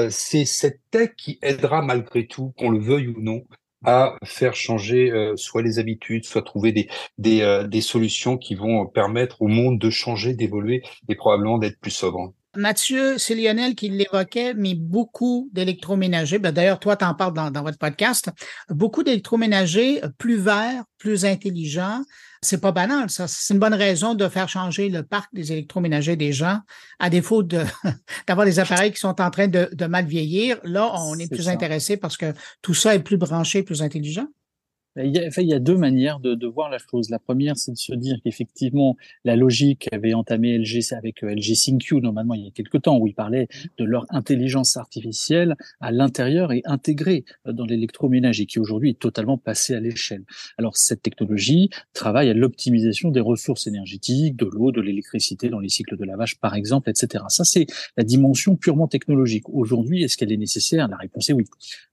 c'est 0.09 0.45
cette 0.45 0.81
tech 0.91 1.11
qui 1.17 1.39
aidera 1.43 1.83
malgré 1.83 2.27
tout, 2.29 2.53
qu'on 2.57 2.71
le 2.71 2.79
veuille 2.79 3.09
ou 3.09 3.21
non, 3.21 3.43
à 3.85 4.17
faire 4.25 4.55
changer 4.55 5.33
soit 5.35 5.63
les 5.63 5.81
habitudes, 5.81 6.25
soit 6.25 6.43
trouver 6.43 6.71
des, 6.71 6.89
des, 7.19 7.65
des 7.69 7.81
solutions 7.81 8.37
qui 8.39 8.55
vont 8.55 8.87
permettre 8.87 9.43
au 9.43 9.49
monde 9.49 9.81
de 9.81 9.91
changer, 9.91 10.35
d'évoluer 10.35 10.83
et 11.09 11.17
probablement 11.17 11.59
d'être 11.59 11.81
plus 11.81 11.91
sobre. 11.91 12.33
Mathieu, 12.57 13.19
c'est 13.19 13.35
Lionel 13.35 13.75
qui 13.75 13.89
l'évoquait, 13.89 14.55
mais 14.55 14.75
beaucoup 14.75 15.49
d'électroménagers, 15.53 16.39
ben 16.39 16.53
d'ailleurs, 16.53 16.79
toi, 16.79 16.97
tu 16.97 17.05
en 17.05 17.15
parles 17.15 17.33
dans, 17.35 17.63
votre 17.63 17.79
podcast, 17.79 18.31
beaucoup 18.69 19.03
d'électroménagers 19.03 20.01
plus 20.19 20.37
verts, 20.37 20.85
plus 20.99 21.25
intelligents. 21.25 22.03
C'est 22.43 22.61
pas 22.61 22.73
banal, 22.73 23.11
ça. 23.11 23.27
C'est 23.29 23.55
une 23.55 23.61
bonne 23.61 23.75
raison 23.75 24.15
de 24.15 24.29
faire 24.29 24.49
changer 24.49 24.89
le 24.89 25.03
parc 25.03 25.35
des 25.35 25.53
électroménagers 25.53 26.17
des 26.17 26.33
gens, 26.33 26.61
à 26.99 27.11
défaut 27.11 27.43
de, 27.43 27.63
d'avoir 28.27 28.47
des 28.47 28.59
appareils 28.59 28.93
qui 28.93 29.01
sont 29.01 29.21
en 29.21 29.31
train 29.31 29.49
de, 29.49 29.69
de 29.73 29.87
mal 29.87 30.07
vieillir. 30.07 30.59
Là, 30.65 30.93
on 31.01 31.19
est, 31.19 31.31
plus 31.31 31.49
intéressé 31.49 31.97
parce 31.97 32.17
que 32.17 32.33
tout 32.63 32.75
ça 32.75 32.95
est 32.95 33.01
plus 33.01 33.17
branché, 33.17 33.63
plus 33.63 33.83
intelligent. 33.83 34.27
Il 34.97 35.15
y, 35.15 35.19
a, 35.19 35.29
il 35.41 35.49
y 35.49 35.53
a 35.53 35.59
deux 35.59 35.77
manières 35.77 36.21
de, 36.21 36.35
de, 36.35 36.47
voir 36.47 36.71
la 36.71 36.79
chose. 36.79 37.11
La 37.11 37.19
première, 37.19 37.57
c'est 37.57 37.73
de 37.73 37.77
se 37.77 37.95
dire 37.95 38.19
qu'effectivement, 38.25 38.97
la 39.25 39.37
logique 39.37 39.89
avait 39.93 40.15
entamé 40.15 40.57
LG 40.59 40.93
avec 40.93 41.23
euh, 41.23 41.35
LG 41.35 41.55
ThinQ, 41.55 42.01
normalement, 42.01 42.35
il 42.35 42.45
y 42.45 42.49
a 42.49 42.51
quelque 42.51 42.79
temps, 42.79 42.99
où 42.99 43.07
ils 43.07 43.15
parlaient 43.15 43.49
de 43.79 43.85
leur 43.85 44.07
intelligence 44.11 44.77
artificielle 44.77 45.57
à 45.81 45.93
l'intérieur 45.93 46.53
et 46.53 46.63
intégrée 46.65 47.25
euh, 47.47 47.53
dans 47.53 47.67
l'électroménager, 47.67 48.47
qui 48.47 48.59
aujourd'hui 48.59 48.91
est 48.91 48.99
totalement 48.99 49.37
passée 49.37 49.75
à 49.75 49.81
l'échelle. 49.81 50.25
Alors, 50.57 50.77
cette 50.77 51.03
technologie 51.03 51.69
travaille 51.93 52.31
à 52.31 52.35
l'optimisation 52.35 53.11
des 53.11 53.21
ressources 53.21 53.67
énergétiques, 53.67 54.37
de 54.37 54.47
l'eau, 54.47 54.73
de 54.73 54.81
l'électricité 54.81 55.51
dans 55.51 55.61
les 55.61 55.69
cycles 55.69 55.97
de 55.97 56.05
lavage, 56.05 56.39
par 56.39 56.55
exemple, 56.55 56.89
etc. 56.89 57.25
Ça, 57.29 57.45
c'est 57.45 57.67
la 57.97 58.05
dimension 58.05 58.57
purement 58.57 58.89
technologique. 58.89 59.49
Aujourd'hui, 59.51 60.03
est-ce 60.03 60.17
qu'elle 60.17 60.33
est 60.33 60.39
nécessaire? 60.39 60.89
La 60.89 60.97
réponse 60.97 61.29
est 61.29 61.35
oui. 61.35 61.45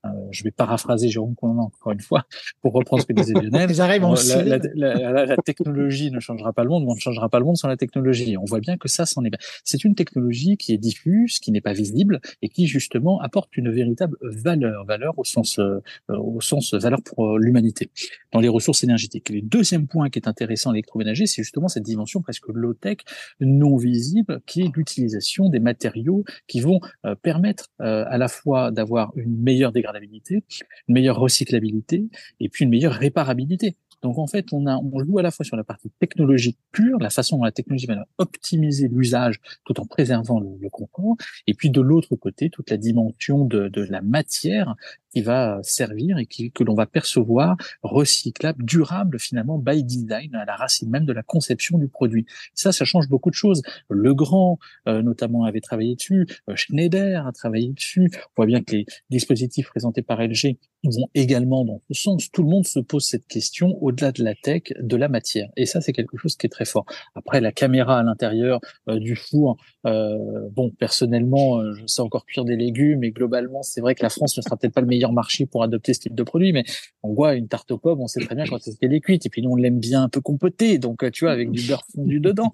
Euh, 0.05 0.09
je 0.31 0.43
vais 0.43 0.51
paraphraser 0.51 1.09
Jérôme 1.09 1.35
Conan 1.35 1.63
encore 1.63 1.91
une 1.91 1.99
fois 1.99 2.25
pour 2.61 2.73
reprendre 2.73 2.92
ce 2.97 3.05
que 3.05 3.13
disait 3.13 3.33
Lionel. 3.33 3.69
la, 3.71 4.57
la, 4.75 5.11
la, 5.11 5.25
la, 5.25 5.37
technologie 5.37 6.11
ne 6.11 6.19
changera 6.19 6.53
pas 6.53 6.63
le 6.63 6.69
monde, 6.69 6.83
mais 6.85 6.91
on 6.91 6.95
ne 6.95 6.99
changera 6.99 7.29
pas 7.29 7.39
le 7.39 7.45
monde 7.45 7.57
sans 7.57 7.67
la 7.67 7.77
technologie. 7.77 8.37
On 8.37 8.45
voit 8.45 8.59
bien 8.59 8.77
que 8.77 8.87
ça, 8.87 9.05
c'en 9.05 9.23
est 9.23 9.29
bien. 9.29 9.39
C'est 9.63 9.83
une 9.83 9.95
technologie 9.95 10.57
qui 10.57 10.73
est 10.73 10.77
diffuse, 10.77 11.39
qui 11.39 11.51
n'est 11.51 11.61
pas 11.61 11.73
visible 11.73 12.19
et 12.41 12.49
qui 12.49 12.67
justement 12.67 13.19
apporte 13.21 13.55
une 13.57 13.71
véritable 13.71 14.17
valeur, 14.21 14.85
valeur 14.85 15.17
au 15.17 15.23
sens, 15.23 15.59
euh, 15.59 15.79
au 16.09 16.41
sens 16.41 16.73
valeur 16.73 17.01
pour 17.03 17.25
euh, 17.25 17.39
l'humanité 17.39 17.89
dans 18.31 18.39
les 18.39 18.49
ressources 18.49 18.83
énergétiques. 18.83 19.29
le 19.29 19.41
deuxième 19.41 19.87
point 19.87 20.09
qui 20.09 20.19
est 20.19 20.27
intéressant 20.27 20.71
à 20.71 20.73
l'électroménager, 20.73 21.25
c'est 21.25 21.43
justement 21.43 21.67
cette 21.67 21.83
dimension 21.83 22.21
presque 22.21 22.47
low-tech, 22.47 22.97
non 23.39 23.77
visible, 23.77 24.41
qui 24.45 24.61
est 24.61 24.75
l'utilisation 24.75 25.49
des 25.49 25.59
matériaux 25.59 26.23
qui 26.47 26.59
vont 26.59 26.79
euh, 27.05 27.15
permettre 27.15 27.69
à 27.79 28.17
la 28.17 28.27
fois 28.27 28.71
d'avoir 28.71 29.11
une 29.15 29.41
meilleure 29.41 29.71
dégradabilité, 29.71 30.43
une 30.87 30.93
meilleure 30.93 31.19
recyclabilité 31.19 32.05
et 32.39 32.49
puis 32.49 32.65
une 32.65 32.71
meilleure 32.71 32.82
réparabilité. 32.87 33.77
Donc 34.03 34.17
en 34.19 34.27
fait, 34.27 34.51
on, 34.51 34.67
a, 34.67 34.77
on 34.77 35.03
joue 35.03 35.17
à 35.17 35.21
la 35.21 35.31
fois 35.31 35.45
sur 35.45 35.55
la 35.55 35.63
partie 35.63 35.89
technologique 35.99 36.57
pure, 36.71 36.99
la 36.99 37.09
façon 37.09 37.37
dont 37.37 37.45
la 37.45 37.51
technologie 37.51 37.87
va 37.87 38.05
optimiser 38.17 38.89
l'usage 38.89 39.39
tout 39.65 39.79
en 39.79 39.85
préservant 39.85 40.39
le, 40.39 40.49
le 40.61 40.69
confort, 40.69 41.15
et 41.47 41.53
puis 41.53 41.69
de 41.69 41.81
l'autre 41.81 42.15
côté, 42.15 42.49
toute 42.49 42.69
la 42.69 42.77
dimension 42.77 43.45
de, 43.45 43.69
de 43.69 43.81
la 43.81 44.01
matière 44.01 44.75
qui 45.13 45.21
va 45.21 45.59
servir 45.61 46.17
et 46.17 46.25
qui, 46.25 46.51
que 46.51 46.63
l'on 46.63 46.73
va 46.73 46.85
percevoir 46.85 47.55
recyclable, 47.83 48.63
durable 48.65 49.19
finalement 49.19 49.59
by 49.59 49.83
design 49.83 50.35
à 50.35 50.45
la 50.45 50.55
racine 50.55 50.89
même 50.89 51.05
de 51.05 51.13
la 51.13 51.23
conception 51.23 51.77
du 51.77 51.87
produit. 51.87 52.25
Ça, 52.55 52.71
ça 52.71 52.83
change 52.83 53.07
beaucoup 53.07 53.29
de 53.29 53.35
choses. 53.35 53.61
Legrand, 53.89 54.59
euh, 54.87 55.01
notamment, 55.01 55.45
avait 55.45 55.61
travaillé 55.61 55.95
dessus. 55.95 56.27
Euh, 56.49 56.55
Schneider 56.55 57.27
a 57.27 57.31
travaillé 57.31 57.71
dessus. 57.71 58.09
On 58.13 58.29
voit 58.37 58.45
bien 58.47 58.61
que 58.63 58.75
les 58.75 58.85
dispositifs 59.09 59.69
présentés 59.69 60.01
par 60.01 60.21
LG 60.21 60.57
vont 60.83 61.07
également 61.13 61.63
dans 61.63 61.81
ce 61.89 62.01
sens. 62.01 62.31
Tout 62.31 62.43
le 62.43 62.49
monde 62.49 62.65
se 62.65 62.79
pose 62.79 63.05
cette 63.05 63.27
question 63.27 63.77
au-delà 63.93 64.11
de 64.11 64.23
la 64.23 64.33
tech, 64.35 64.63
de 64.79 64.95
la 64.95 65.07
matière. 65.07 65.49
Et 65.55 65.65
ça, 65.65 65.81
c'est 65.81 65.93
quelque 65.93 66.17
chose 66.17 66.35
qui 66.35 66.47
est 66.47 66.49
très 66.49 66.65
fort. 66.65 66.85
Après, 67.15 67.41
la 67.41 67.51
caméra 67.51 67.99
à 67.99 68.03
l'intérieur 68.03 68.59
euh, 68.89 68.99
du 68.99 69.15
four, 69.15 69.57
euh, 69.85 70.49
bon, 70.51 70.71
personnellement, 70.71 71.59
euh, 71.59 71.73
je 71.73 71.85
sais 71.85 72.01
encore 72.01 72.25
cuire 72.25 72.43
des 72.43 72.55
légumes, 72.55 72.99
mais 72.99 73.11
globalement, 73.11 73.61
c'est 73.61 73.81
vrai 73.81 73.93
que 73.95 74.03
la 74.03 74.09
France 74.09 74.35
ne 74.37 74.41
sera 74.41 74.57
peut-être 74.57 74.73
pas 74.73 74.81
le 74.81 74.87
meilleur 74.87 75.13
marché 75.13 75.45
pour 75.45 75.63
adopter 75.63 75.93
ce 75.93 75.99
type 76.01 76.15
de 76.15 76.23
produit, 76.23 76.53
mais 76.53 76.63
on 77.03 77.13
voit 77.13 77.35
une 77.35 77.47
tarte 77.47 77.69
aux 77.71 77.77
pommes, 77.77 78.01
on 78.01 78.07
sait 78.07 78.21
très 78.21 78.35
bien 78.35 78.45
quand 78.45 78.59
elle 78.81 78.93
est 78.93 79.01
cuite, 79.01 79.25
et 79.25 79.29
puis 79.29 79.41
nous, 79.41 79.51
on 79.51 79.55
l'aime 79.55 79.79
bien 79.79 80.03
un 80.03 80.09
peu 80.09 80.21
compotée, 80.21 80.79
donc 80.79 81.09
tu 81.11 81.25
vois, 81.25 81.33
avec 81.33 81.51
du 81.51 81.61
beurre 81.67 81.85
fondu 81.93 82.19
dedans. 82.19 82.53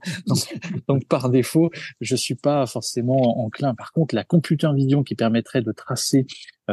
Donc, 0.87 1.05
par 1.07 1.29
défaut, 1.29 1.69
je 2.01 2.15
suis 2.15 2.35
pas 2.35 2.65
forcément 2.65 3.39
enclin. 3.43 3.75
Par 3.75 3.93
contre, 3.93 4.15
la 4.15 4.23
computer 4.23 4.69
vision 4.75 5.03
qui 5.03 5.15
permettrait 5.15 5.61
de 5.61 5.71
tracer 5.71 6.25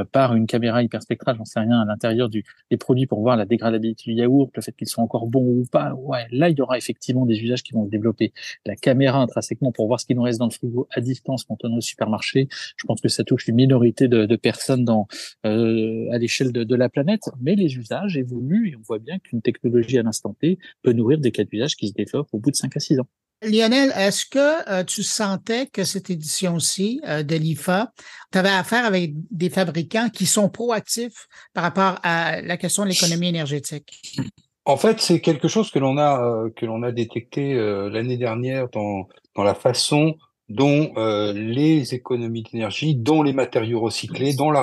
par 0.05 0.35
une 0.35 0.47
caméra 0.47 0.83
hyperspectrale, 0.83 1.37
j'en 1.37 1.45
sais 1.45 1.61
rien, 1.61 1.81
à 1.81 1.85
l'intérieur 1.85 2.29
des 2.29 2.77
produits 2.79 3.07
pour 3.07 3.21
voir 3.21 3.37
la 3.37 3.45
dégradabilité 3.45 4.05
du 4.11 4.13
yaourt, 4.13 4.51
le 4.55 4.63
fait 4.63 4.73
qu'ils 4.73 4.89
sont 4.89 5.03
encore 5.03 5.27
bons 5.27 5.61
ou 5.61 5.65
pas. 5.71 5.95
Ouais, 5.95 6.27
là, 6.31 6.49
il 6.49 6.59
y 6.59 6.61
aura 6.61 6.79
effectivement 6.79 7.27
des 7.27 7.37
usages 7.37 7.63
qui 7.63 7.73
vont 7.73 7.85
se 7.85 7.91
développer. 7.91 8.33
La 8.65 8.77
caméra 8.77 9.19
intrinsèquement 9.21 9.73
pour 9.73 9.87
voir 9.87 10.01
ce 10.01 10.07
qui 10.07 10.15
nous 10.15 10.23
reste 10.23 10.39
dans 10.39 10.47
le 10.47 10.51
frigo 10.51 10.87
à 10.91 11.01
distance 11.01 11.45
quand 11.45 11.65
on 11.65 11.73
est 11.73 11.77
au 11.79 11.81
supermarché, 11.81 12.49
je 12.77 12.87
pense 12.87 13.01
que 13.01 13.09
ça 13.09 13.25
touche 13.25 13.49
une 13.49 13.57
minorité 13.57 14.09
de, 14.09 14.37
personnes 14.37 14.85
dans, 14.85 15.07
euh, 15.45 16.11
à 16.13 16.19
l'échelle 16.19 16.53
de, 16.53 16.65
de, 16.65 16.75
la 16.75 16.89
planète. 16.89 17.23
Mais 17.41 17.55
les 17.55 17.77
usages 17.77 18.17
évoluent 18.17 18.71
et 18.71 18.77
on 18.77 18.83
voit 18.83 18.99
bien 18.99 19.19
qu'une 19.19 19.43
technologie 19.43 19.99
à 19.99 20.03
l'instant 20.03 20.35
T 20.35 20.59
peut 20.83 20.93
nourrir 20.93 21.19
des 21.19 21.31
cas 21.31 21.45
d'usage 21.45 21.77
qui 21.77 21.89
se 21.89 21.95
développent 21.95 22.29
au 22.33 22.39
bout 22.39 22.51
de 22.51 22.57
5 22.57 22.77
à 22.77 22.81
6 22.81 23.01
ans. 23.01 23.09
Lionel, 23.43 23.93
est-ce 23.97 24.25
que 24.25 24.71
euh, 24.71 24.83
tu 24.83 25.03
sentais 25.03 25.67
que 25.67 25.85
cette 25.85 26.09
édition-ci 26.09 27.03
euh, 27.07 27.23
de 27.23 27.37
l'IFA, 27.37 27.93
tu 28.33 28.39
avais 28.39 28.49
affaire 28.49 28.87
avec 28.87 29.13
des 29.31 29.51
fabricants 29.51 30.09
qui 30.09 30.25
sont 30.25 30.49
proactifs 30.49 31.29
par 31.53 31.63
rapport 31.63 31.99
à 32.03 32.41
la 32.41 32.57
question 32.57 32.85
de 32.85 32.89
l'économie 32.89 33.29
énergétique? 33.29 34.17
En 34.65 34.77
fait, 34.77 35.01
c'est 35.01 35.21
quelque 35.21 35.49
chose 35.49 35.71
que 35.71 35.79
l'on 35.79 35.99
a 35.99 36.23
euh, 36.23 36.83
a 36.83 36.93
détecté 36.93 37.55
l'année 37.91 38.17
dernière 38.17 38.69
dans 38.71 39.07
dans 39.35 39.45
la 39.45 39.55
façon 39.55 40.17
dont 40.49 40.93
les 41.35 41.93
économies 41.95 42.45
d'énergie, 42.45 42.95
dont 42.95 43.23
les 43.23 43.33
matériaux 43.33 43.81
recyclés, 43.81 44.35
dont 44.35 44.51
la 44.51 44.63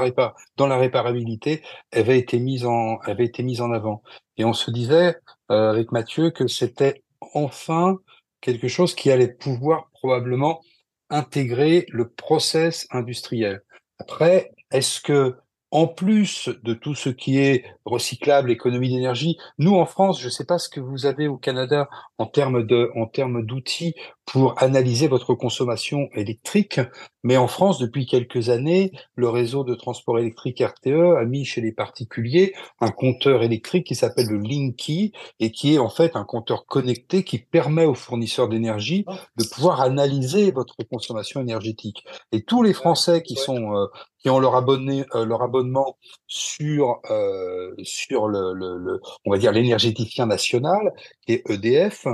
la 0.58 0.78
réparabilité 0.78 1.62
avaient 1.92 2.18
été 2.18 2.40
mises 2.40 2.66
en 2.66 2.98
avaient 3.00 3.26
été 3.26 3.44
mises 3.44 3.62
en 3.62 3.72
avant. 3.72 4.02
Et 4.38 4.46
on 4.46 4.54
se 4.54 4.72
disait 4.72 5.16
avec 5.50 5.92
Mathieu 5.92 6.32
que 6.32 6.48
c'était 6.48 7.04
enfin 7.34 7.98
quelque 8.44 8.68
chose 8.68 8.94
qui 8.94 9.10
allait 9.10 9.34
pouvoir 9.34 9.90
probablement 9.94 10.62
intégrer 11.10 11.86
le 11.90 12.10
process 12.10 12.86
industriel. 12.92 13.62
Après, 14.00 14.52
est-ce 14.72 15.00
que 15.00 15.38
en 15.72 15.88
plus 15.88 16.50
de 16.62 16.74
tout 16.74 16.94
ce 16.94 17.10
qui 17.10 17.40
est 17.40 17.66
recyclable, 17.86 18.52
économie 18.52 18.90
d'énergie, 18.90 19.38
nous 19.58 19.76
en 19.76 19.86
France, 19.86 20.20
je 20.20 20.26
ne 20.26 20.32
sais 20.32 20.46
pas 20.46 20.58
ce 20.58 20.70
que 20.70 20.80
vous 20.80 21.06
avez 21.06 21.28
au 21.28 21.38
Canada 21.38 21.90
en 22.18 22.26
termes 22.26 22.66
de, 22.66 22.92
en 22.96 23.06
termes 23.06 23.46
d'outils 23.46 23.96
pour 24.26 24.62
analyser 24.62 25.08
votre 25.08 25.34
consommation 25.34 26.08
électrique, 26.14 26.80
mais 27.24 27.38
en 27.38 27.48
France, 27.48 27.80
depuis 27.80 28.06
quelques 28.06 28.50
années, 28.50 28.92
le 29.16 29.30
réseau 29.30 29.64
de 29.64 29.76
transport 29.76 30.20
électrique 30.20 30.62
RTE 30.62 31.18
a 31.18 31.26
mis 31.26 31.46
chez 31.46 31.62
les 31.62 31.72
particuliers 31.72 32.54
un 32.80 32.92
compteur 32.92 33.44
électrique 33.44 33.88
qui 33.88 33.96
s'appelle 33.96 34.28
le 34.28 34.38
Linky 34.38 35.12
et 35.40 35.52
qui 35.52 35.76
est 35.76 35.78
en 35.78 35.90
fait 35.90 36.16
un 36.16 36.24
compteur 36.24 36.66
connecté 36.66 37.24
qui 37.24 37.38
permet 37.40 37.86
aux 37.86 37.96
fournisseurs 37.96 38.50
d'énergie 38.50 39.06
de 39.38 39.46
pouvoir 39.46 39.82
analyser 39.82 40.52
votre 40.52 40.76
consommation 40.90 41.42
énergétique. 41.42 42.04
Et 42.32 42.44
tous 42.44 42.64
les 42.64 42.74
Français 42.74 43.24
qui 43.24 43.36
sont 43.36 43.76
euh, 43.76 43.88
qui 44.24 44.30
ont 44.30 44.40
leur, 44.40 44.56
abonné, 44.56 45.06
euh, 45.16 45.26
leur 45.26 45.42
abonnement 45.42 45.98
sur, 46.28 47.02
euh, 47.12 47.73
sur 47.84 48.28
le, 48.28 49.02
on 49.26 49.32
va 49.32 49.38
dire 49.38 49.52
l'énergéticien 49.52 50.26
national, 50.26 50.94
qui 51.26 51.34
est 51.34 51.50
EDF, 51.50 52.08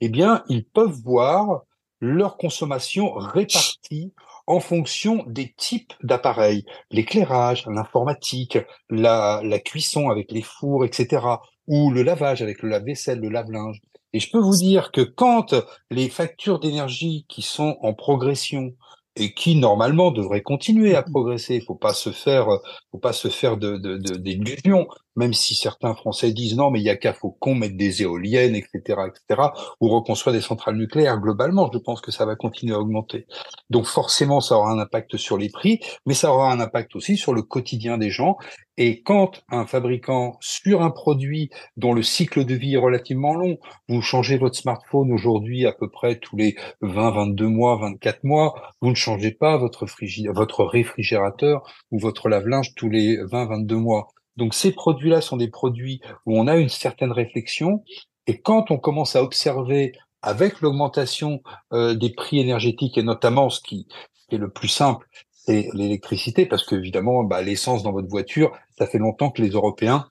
eh 0.00 0.08
bien, 0.08 0.44
ils 0.48 0.64
peuvent 0.64 1.00
voir 1.04 1.62
leur 2.00 2.36
consommation 2.36 3.12
répartie 3.12 4.12
en 4.46 4.60
fonction 4.60 5.24
des 5.26 5.52
types 5.56 5.92
d'appareils, 6.02 6.64
l'éclairage, 6.90 7.66
l'informatique, 7.66 8.58
la, 8.88 9.42
la 9.44 9.58
cuisson 9.58 10.08
avec 10.08 10.32
les 10.32 10.42
fours, 10.42 10.84
etc., 10.84 11.26
ou 11.66 11.90
le 11.90 12.02
lavage 12.02 12.40
avec 12.40 12.62
le 12.62 12.70
lave-vaisselle, 12.70 13.20
le 13.20 13.28
lave-linge. 13.28 13.80
Et 14.14 14.20
je 14.20 14.30
peux 14.30 14.38
vous 14.38 14.56
dire 14.56 14.90
que 14.90 15.02
quand 15.02 15.54
les 15.90 16.08
factures 16.08 16.60
d'énergie 16.60 17.26
qui 17.28 17.42
sont 17.42 17.76
en 17.82 17.92
progression 17.92 18.72
et 19.18 19.32
qui 19.34 19.56
normalement 19.56 20.10
devrait 20.10 20.42
continuer 20.42 20.94
à 20.94 21.02
progresser. 21.02 21.56
Il 21.56 21.64
faut 21.64 21.74
pas 21.74 21.94
se 21.94 22.10
faire, 22.10 22.46
faut 22.90 22.98
pas 22.98 23.12
se 23.12 23.28
faire 23.28 23.56
de, 23.56 23.76
d'illusions. 24.16 24.88
Même 25.18 25.34
si 25.34 25.54
certains 25.54 25.94
Français 25.94 26.32
disent 26.32 26.56
non, 26.56 26.70
mais 26.70 26.80
il 26.80 26.84
y 26.84 26.90
a 26.90 26.96
qu'à 26.96 27.12
faut 27.12 27.36
qu'on 27.40 27.54
mette 27.54 27.76
des 27.76 28.02
éoliennes, 28.02 28.54
etc., 28.54 29.00
etc., 29.08 29.48
ou 29.80 29.88
reconstruire 29.88 30.32
des 30.32 30.40
centrales 30.40 30.76
nucléaires. 30.76 31.18
Globalement, 31.18 31.68
je 31.72 31.78
pense 31.78 32.00
que 32.00 32.12
ça 32.12 32.24
va 32.24 32.36
continuer 32.36 32.74
à 32.74 32.78
augmenter. 32.78 33.26
Donc 33.68 33.86
forcément, 33.86 34.40
ça 34.40 34.56
aura 34.56 34.70
un 34.70 34.78
impact 34.78 35.16
sur 35.16 35.36
les 35.36 35.50
prix, 35.50 35.80
mais 36.06 36.14
ça 36.14 36.32
aura 36.32 36.52
un 36.52 36.60
impact 36.60 36.94
aussi 36.96 37.16
sur 37.16 37.34
le 37.34 37.42
quotidien 37.42 37.98
des 37.98 38.10
gens. 38.10 38.36
Et 38.80 39.02
quand 39.02 39.42
un 39.50 39.66
fabricant 39.66 40.36
sur 40.40 40.82
un 40.82 40.90
produit 40.90 41.50
dont 41.76 41.92
le 41.92 42.04
cycle 42.04 42.44
de 42.44 42.54
vie 42.54 42.74
est 42.74 42.78
relativement 42.78 43.34
long, 43.34 43.58
vous 43.88 44.02
changez 44.02 44.38
votre 44.38 44.56
smartphone 44.56 45.12
aujourd'hui 45.12 45.66
à 45.66 45.72
peu 45.72 45.90
près 45.90 46.20
tous 46.20 46.36
les 46.36 46.54
20, 46.82 47.10
22 47.10 47.48
mois, 47.48 47.76
24 47.76 48.22
mois, 48.22 48.54
vous 48.80 48.90
ne 48.90 48.94
changez 48.94 49.32
pas 49.32 49.56
votre, 49.56 49.84
votre 50.32 50.64
réfrigérateur 50.64 51.68
ou 51.90 51.98
votre 51.98 52.28
lave-linge 52.28 52.74
tous 52.76 52.88
les 52.88 53.16
20, 53.20 53.46
22 53.46 53.76
mois. 53.76 54.08
Donc 54.38 54.54
ces 54.54 54.72
produits-là 54.72 55.20
sont 55.20 55.36
des 55.36 55.48
produits 55.48 56.00
où 56.24 56.38
on 56.38 56.46
a 56.46 56.56
une 56.56 56.68
certaine 56.68 57.12
réflexion 57.12 57.82
et 58.28 58.40
quand 58.40 58.70
on 58.70 58.78
commence 58.78 59.16
à 59.16 59.22
observer 59.22 59.92
avec 60.22 60.60
l'augmentation 60.60 61.42
euh, 61.72 61.94
des 61.94 62.10
prix 62.10 62.38
énergétiques 62.38 62.96
et 62.98 63.02
notamment 63.02 63.50
ce 63.50 63.60
qui 63.60 63.88
est 64.30 64.36
le 64.36 64.48
plus 64.48 64.68
simple, 64.68 65.08
c'est 65.32 65.68
l'électricité, 65.72 66.46
parce 66.46 66.64
que 66.64 66.76
évidemment, 66.76 67.24
bah, 67.24 67.42
l'essence 67.42 67.82
dans 67.82 67.92
votre 67.92 68.08
voiture, 68.08 68.52
ça 68.76 68.86
fait 68.86 68.98
longtemps 68.98 69.30
que 69.30 69.42
les 69.42 69.50
Européens 69.50 70.08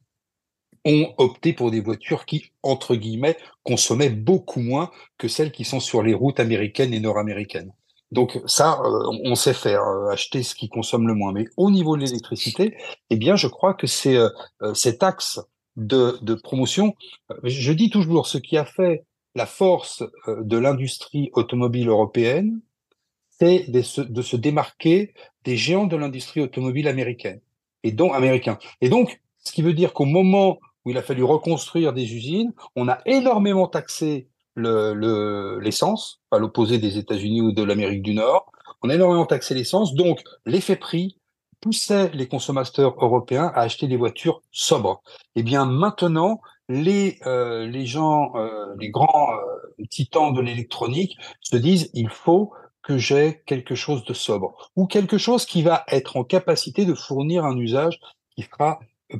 ont 0.83 1.13
opté 1.17 1.53
pour 1.53 1.71
des 1.71 1.79
voitures 1.79 2.25
qui, 2.25 2.51
entre 2.63 2.95
guillemets, 2.95 3.37
consommaient 3.63 4.09
beaucoup 4.09 4.61
moins 4.61 4.91
que 5.17 5.27
celles 5.27 5.51
qui 5.51 5.63
sont 5.63 5.79
sur 5.79 6.01
les 6.01 6.13
routes 6.13 6.39
américaines 6.39 6.93
et 6.93 6.99
nord-américaines. 6.99 7.71
Donc 8.11 8.39
ça, 8.45 8.79
euh, 8.83 9.19
on 9.23 9.35
sait 9.35 9.53
faire, 9.53 9.83
euh, 9.83 10.09
acheter 10.09 10.43
ce 10.43 10.55
qui 10.55 10.69
consomme 10.69 11.07
le 11.07 11.13
moins. 11.13 11.33
Mais 11.33 11.45
au 11.57 11.69
niveau 11.69 11.97
de 11.97 12.01
l'électricité, 12.03 12.77
eh 13.09 13.15
bien, 13.17 13.35
je 13.35 13.47
crois 13.47 13.73
que 13.73 13.87
c'est 13.87 14.15
euh, 14.15 14.29
cet 14.73 15.03
axe 15.03 15.39
de, 15.75 16.17
de 16.21 16.33
promotion. 16.33 16.95
Je 17.43 17.71
dis 17.73 17.89
toujours, 17.89 18.27
ce 18.27 18.37
qui 18.37 18.57
a 18.57 18.65
fait 18.65 19.03
la 19.35 19.45
force 19.45 20.03
de 20.27 20.57
l'industrie 20.57 21.29
automobile 21.33 21.89
européenne, 21.89 22.61
c'est 23.29 23.69
de 23.69 23.81
se, 23.83 24.01
de 24.01 24.21
se 24.23 24.35
démarquer 24.35 25.13
des 25.43 25.57
géants 25.57 25.85
de 25.85 25.95
l'industrie 25.95 26.41
automobile 26.41 26.87
américaine 26.87 27.39
et 27.83 27.91
donc 27.91 28.15
américain. 28.15 28.57
Et 28.81 28.89
donc, 28.89 29.21
ce 29.43 29.51
qui 29.51 29.61
veut 29.61 29.73
dire 29.73 29.93
qu'au 29.93 30.05
moment 30.05 30.57
où 30.83 30.89
il 30.89 30.97
a 30.97 31.03
fallu 31.03 31.23
reconstruire 31.23 31.93
des 31.93 32.15
usines, 32.15 32.53
on 32.75 32.87
a 32.87 32.99
énormément 33.05 33.67
taxé 33.67 34.27
l'essence, 34.57 36.21
le, 36.31 36.37
à 36.37 36.39
l'opposé 36.39 36.77
des 36.77 36.97
États-Unis 36.97 37.41
ou 37.41 37.51
de 37.51 37.63
l'Amérique 37.63 38.01
du 38.01 38.13
Nord. 38.13 38.51
On 38.81 38.89
a 38.89 38.95
énormément 38.95 39.25
taxé 39.25 39.53
l'essence, 39.53 39.95
donc 39.95 40.21
l'effet 40.45 40.75
prix 40.75 41.17
poussait 41.61 42.11
les 42.13 42.27
consommateurs 42.27 42.95
européens 43.03 43.51
à 43.55 43.61
acheter 43.61 43.87
des 43.87 43.97
voitures 43.97 44.41
sobres. 44.51 45.01
Eh 45.35 45.43
bien 45.43 45.65
maintenant, 45.65 46.41
les, 46.69 47.17
euh, 47.25 47.65
les 47.65 47.85
gens, 47.85 48.35
euh, 48.35 48.75
les 48.79 48.89
grands 48.89 49.31
euh, 49.31 49.85
titans 49.89 50.33
de 50.33 50.41
l'électronique 50.41 51.17
se 51.41 51.57
disent 51.57 51.89
il 51.93 52.09
faut 52.09 52.51
que 52.83 52.97
j'ai 52.97 53.41
quelque 53.45 53.75
chose 53.75 54.03
de 54.05 54.13
sobre 54.13 54.71
ou 54.75 54.85
quelque 54.85 55.17
chose 55.17 55.45
qui 55.45 55.61
va 55.61 55.83
être 55.87 56.17
en 56.17 56.23
capacité 56.23 56.85
de 56.85 56.93
fournir 56.93 57.45
un 57.45 57.57
usage 57.57 57.99
qui 58.35 58.43
sera 58.43 58.79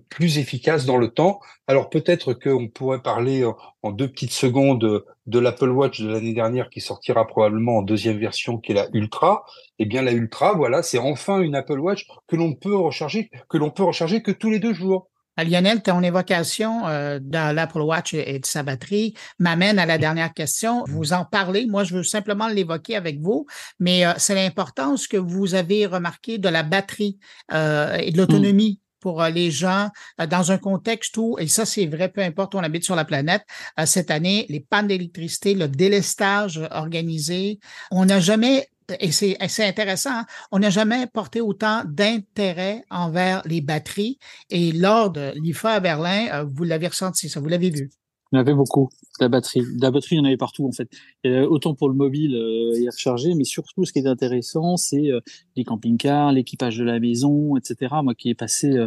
plus 0.09 0.37
efficace 0.37 0.85
dans 0.85 0.97
le 0.97 1.09
temps. 1.09 1.39
Alors 1.67 1.89
peut-être 1.89 2.33
qu'on 2.33 2.67
pourrait 2.67 3.01
parler 3.01 3.49
en 3.83 3.91
deux 3.91 4.09
petites 4.09 4.31
secondes 4.31 5.03
de 5.25 5.39
l'Apple 5.39 5.69
Watch 5.69 6.01
de 6.01 6.09
l'année 6.09 6.33
dernière 6.33 6.69
qui 6.69 6.81
sortira 6.81 7.25
probablement 7.27 7.77
en 7.77 7.81
deuxième 7.81 8.17
version 8.17 8.57
qui 8.57 8.71
est 8.71 8.75
la 8.75 8.87
Ultra. 8.93 9.45
Eh 9.79 9.85
bien 9.85 10.01
la 10.01 10.11
Ultra, 10.11 10.53
voilà, 10.53 10.83
c'est 10.83 10.97
enfin 10.97 11.41
une 11.41 11.55
Apple 11.55 11.79
Watch 11.79 12.05
que 12.27 12.35
l'on 12.35 12.53
peut 12.53 12.75
recharger, 12.75 13.29
que 13.49 13.57
l'on 13.57 13.69
peut 13.69 13.83
recharger 13.83 14.21
que 14.21 14.31
tous 14.31 14.49
les 14.49 14.59
deux 14.59 14.73
jours. 14.73 15.09
Euh, 15.39 15.43
Lionel, 15.43 15.81
ton 15.81 16.01
évocation 16.01 16.87
euh, 16.87 17.19
dans 17.21 17.55
l'Apple 17.55 17.81
Watch 17.81 18.13
et 18.13 18.39
de 18.39 18.45
sa 18.45 18.63
batterie 18.63 19.13
m'amène 19.39 19.79
à 19.79 19.85
la 19.85 19.97
dernière 19.97 20.33
question. 20.33 20.83
Vous 20.87 21.13
en 21.13 21.25
parlez, 21.25 21.65
moi 21.67 21.83
je 21.83 21.95
veux 21.95 22.03
simplement 22.03 22.47
l'évoquer 22.47 22.95
avec 22.95 23.19
vous, 23.19 23.45
mais 23.79 24.05
euh, 24.05 24.13
c'est 24.17 24.35
l'importance 24.35 25.07
que 25.07 25.17
vous 25.17 25.55
avez 25.55 25.85
remarqué 25.85 26.37
de 26.37 26.49
la 26.49 26.63
batterie 26.63 27.19
et 27.51 28.11
de 28.11 28.17
l'autonomie. 28.17 28.79
Pour 28.99 29.23
les 29.23 29.51
gens 29.51 29.89
dans 30.29 30.51
un 30.51 30.57
contexte 30.57 31.17
où, 31.17 31.37
et 31.39 31.47
ça 31.47 31.65
c'est 31.65 31.85
vrai, 31.85 32.09
peu 32.09 32.21
importe 32.21 32.55
où 32.55 32.57
on 32.57 32.63
habite 32.63 32.83
sur 32.83 32.95
la 32.95 33.05
planète, 33.05 33.43
cette 33.85 34.11
année, 34.11 34.45
les 34.49 34.59
pannes 34.59 34.87
d'électricité, 34.87 35.53
le 35.53 35.67
délestage 35.67 36.61
organisé, 36.71 37.59
on 37.91 38.05
n'a 38.05 38.19
jamais 38.19 38.67
et 38.99 39.11
c'est 39.11 39.37
intéressant, 39.65 40.11
hein. 40.11 40.25
on 40.51 40.59
n'a 40.59 40.69
jamais 40.69 41.07
porté 41.07 41.41
autant 41.41 41.83
d'intérêt 41.85 42.83
envers 42.89 43.41
les 43.45 43.61
batteries. 43.61 44.17
Et 44.49 44.71
lors 44.71 45.11
de 45.11 45.33
l'IFA 45.35 45.73
à 45.73 45.79
Berlin, 45.79 46.27
euh, 46.31 46.45
vous 46.49 46.63
l'avez 46.63 46.87
ressenti, 46.87 47.29
ça, 47.29 47.39
vous 47.39 47.49
l'avez 47.49 47.69
vu. 47.69 47.89
Il 48.31 48.35
y 48.35 48.37
en 48.37 48.41
avait 48.41 48.53
beaucoup, 48.53 48.89
de 49.19 49.25
la 49.25 49.29
batterie. 49.29 49.61
De 49.61 49.81
la 49.81 49.91
batterie, 49.91 50.15
il 50.15 50.19
y 50.19 50.21
en 50.21 50.25
avait 50.25 50.37
partout, 50.37 50.67
en 50.67 50.71
fait. 50.71 50.89
autant 51.25 51.75
pour 51.75 51.89
le 51.89 51.95
mobile 51.95 52.35
euh, 52.35 52.81
et 52.81 52.89
recharger, 52.89 53.33
mais 53.35 53.43
surtout, 53.43 53.85
ce 53.85 53.93
qui 53.93 53.99
est 53.99 54.07
intéressant, 54.07 54.77
c'est 54.77 55.11
euh, 55.11 55.21
les 55.55 55.63
camping-cars, 55.63 56.31
l'équipage 56.31 56.77
de 56.77 56.83
la 56.83 56.99
maison, 56.99 57.55
etc. 57.57 57.95
Moi 58.03 58.15
qui 58.15 58.29
ai 58.29 58.35
passé... 58.35 58.77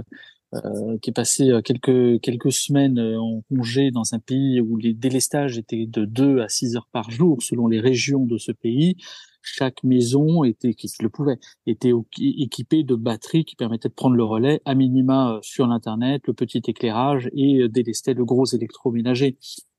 Euh, 0.52 0.98
qui 1.00 1.10
est 1.10 1.12
passé 1.12 1.48
quelques 1.64 2.20
quelques 2.22 2.50
semaines 2.50 2.98
en 2.98 3.40
congé 3.48 3.92
dans 3.92 4.14
un 4.14 4.18
pays 4.18 4.60
où 4.60 4.76
les 4.78 4.94
délestages 4.94 5.58
étaient 5.58 5.86
de 5.86 6.04
2 6.04 6.40
à 6.40 6.48
6 6.48 6.74
heures 6.74 6.88
par 6.90 7.08
jour 7.12 7.40
selon 7.40 7.68
les 7.68 7.78
régions 7.78 8.26
de 8.26 8.36
ce 8.36 8.50
pays 8.50 8.96
chaque 9.42 9.82
maison 9.84 10.44
était, 10.44 10.74
qui 10.74 10.90
le 11.00 11.08
pouvait, 11.08 11.38
était 11.66 11.92
équipée 12.18 12.84
de 12.84 12.94
batteries 12.94 13.44
qui 13.44 13.56
permettaient 13.56 13.88
de 13.88 13.94
prendre 13.94 14.16
le 14.16 14.24
relais 14.24 14.60
à 14.64 14.74
minima 14.74 15.34
euh, 15.34 15.38
sur 15.42 15.66
l'internet, 15.66 16.22
le 16.26 16.34
petit 16.34 16.62
éclairage 16.66 17.30
et 17.34 17.62
euh, 17.62 17.68
délester 17.68 18.14
le 18.14 18.24
gros 18.24 18.46
électroménager. 18.46 19.36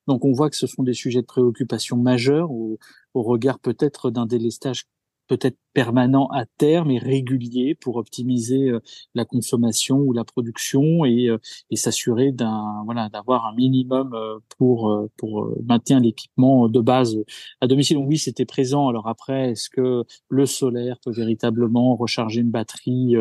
Donc 0.08 0.26
on 0.26 0.32
voit 0.32 0.50
que 0.50 0.56
ce 0.56 0.68
sont 0.68 0.84
des 0.84 0.94
sujets 0.94 1.22
de 1.22 1.28
préoccupation 1.28 1.96
majeurs 1.96 2.52
au 2.52 2.78
regard 3.14 3.60
peut-être 3.60 4.10
d'un 4.10 4.26
délestage 4.26 4.86
peut-être 5.32 5.58
permanent 5.74 6.28
à 6.28 6.44
terme 6.58 6.92
et 6.92 6.98
régulier 6.98 7.74
pour 7.74 7.96
optimiser 7.96 8.68
euh, 8.68 8.82
la 9.16 9.24
consommation 9.24 9.98
ou 10.00 10.12
la 10.12 10.26
production 10.26 11.06
et, 11.06 11.30
euh, 11.30 11.38
et 11.70 11.78
s'assurer 11.78 12.34
d'un 12.34 12.82
voilà 12.84 13.08
d'avoir 13.08 13.46
un 13.46 13.56
minimum 13.56 14.14
euh, 14.14 14.40
pour 14.58 15.08
pour 15.16 15.50
maintenir 15.64 16.02
l'équipement 16.02 16.68
de 16.68 16.82
base 16.82 17.18
à 17.62 17.68
domicile. 17.68 17.96
Donc 17.96 18.10
oui, 18.10 18.18
c'était 18.18 18.46
présent. 18.46 18.90
Alors 18.90 19.08
après, 19.08 19.52
est-ce 19.52 19.70
que 19.70 20.04
le 20.28 20.46
solaire 20.46 20.98
peut 21.00 21.12
véritablement 21.14 21.96
recharger 21.96 22.42
une 22.42 22.52
batterie 22.52 23.16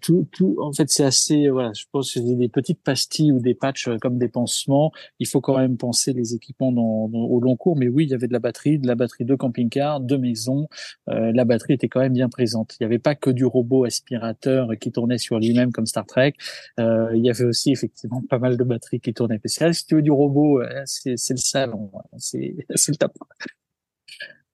tout, 0.00 0.28
tout, 0.32 0.56
en 0.60 0.72
fait, 0.72 0.88
c'est 0.90 1.04
assez, 1.04 1.48
voilà, 1.48 1.72
je 1.72 1.84
pense 1.90 2.14
que 2.14 2.20
des 2.20 2.48
petites 2.48 2.82
pastilles 2.82 3.32
ou 3.32 3.40
des 3.40 3.54
patchs 3.54 3.88
euh, 3.88 3.96
comme 3.98 4.18
des 4.18 4.28
pansements. 4.28 4.92
Il 5.18 5.26
faut 5.26 5.40
quand 5.40 5.56
même 5.56 5.76
penser 5.76 6.12
les 6.12 6.34
équipements 6.34 6.72
dans, 6.72 7.10
au 7.12 7.40
long 7.40 7.56
cours. 7.56 7.76
Mais 7.76 7.88
oui, 7.88 8.04
il 8.04 8.10
y 8.10 8.14
avait 8.14 8.28
de 8.28 8.32
la 8.32 8.38
batterie, 8.38 8.78
de 8.78 8.86
la 8.86 8.94
batterie 8.94 9.24
de 9.24 9.34
camping-car, 9.34 10.00
de 10.00 10.16
maison. 10.16 10.68
Euh, 11.08 11.32
la 11.34 11.44
batterie 11.44 11.74
était 11.74 11.88
quand 11.88 12.00
même 12.00 12.12
bien 12.12 12.28
présente. 12.28 12.76
Il 12.78 12.82
n'y 12.82 12.86
avait 12.86 12.98
pas 12.98 13.14
que 13.14 13.30
du 13.30 13.44
robot 13.44 13.84
aspirateur 13.84 14.68
qui 14.80 14.92
tournait 14.92 15.18
sur 15.18 15.38
lui-même 15.38 15.72
comme 15.72 15.86
Star 15.86 16.06
Trek. 16.06 16.34
Euh, 16.78 17.10
il 17.14 17.24
y 17.24 17.30
avait 17.30 17.44
aussi 17.44 17.72
effectivement 17.72 18.22
pas 18.28 18.38
mal 18.38 18.56
de 18.56 18.64
batteries 18.64 19.00
qui 19.00 19.14
tournaient. 19.14 19.40
si 19.44 19.86
tu 19.86 19.94
veux 19.94 20.02
du 20.02 20.10
robot, 20.10 20.60
euh, 20.60 20.82
c'est, 20.84 21.12
le 21.12 21.36
salon, 21.36 21.90
c'est, 22.18 22.54
c'est 22.74 22.92
le 22.92 22.96
top. 22.96 23.12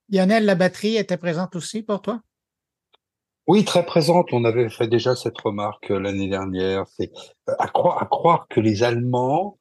Lionel, 0.09 0.45
la 0.45 0.55
batterie 0.55 0.95
était 0.95 1.17
présente 1.17 1.55
aussi 1.55 1.83
pour 1.83 2.01
toi? 2.01 2.21
Oui, 3.47 3.63
très 3.63 3.85
présente. 3.85 4.33
On 4.33 4.43
avait 4.43 4.69
fait 4.69 4.87
déjà 4.87 5.15
cette 5.15 5.39
remarque 5.39 5.91
euh, 5.91 5.99
l'année 5.99 6.27
dernière. 6.27 6.85
C'est 6.87 7.11
euh, 7.49 7.53
à 7.59 7.67
croire, 7.69 8.01
à 8.01 8.05
croire 8.05 8.47
que 8.49 8.59
les 8.59 8.83
Allemands 8.83 9.57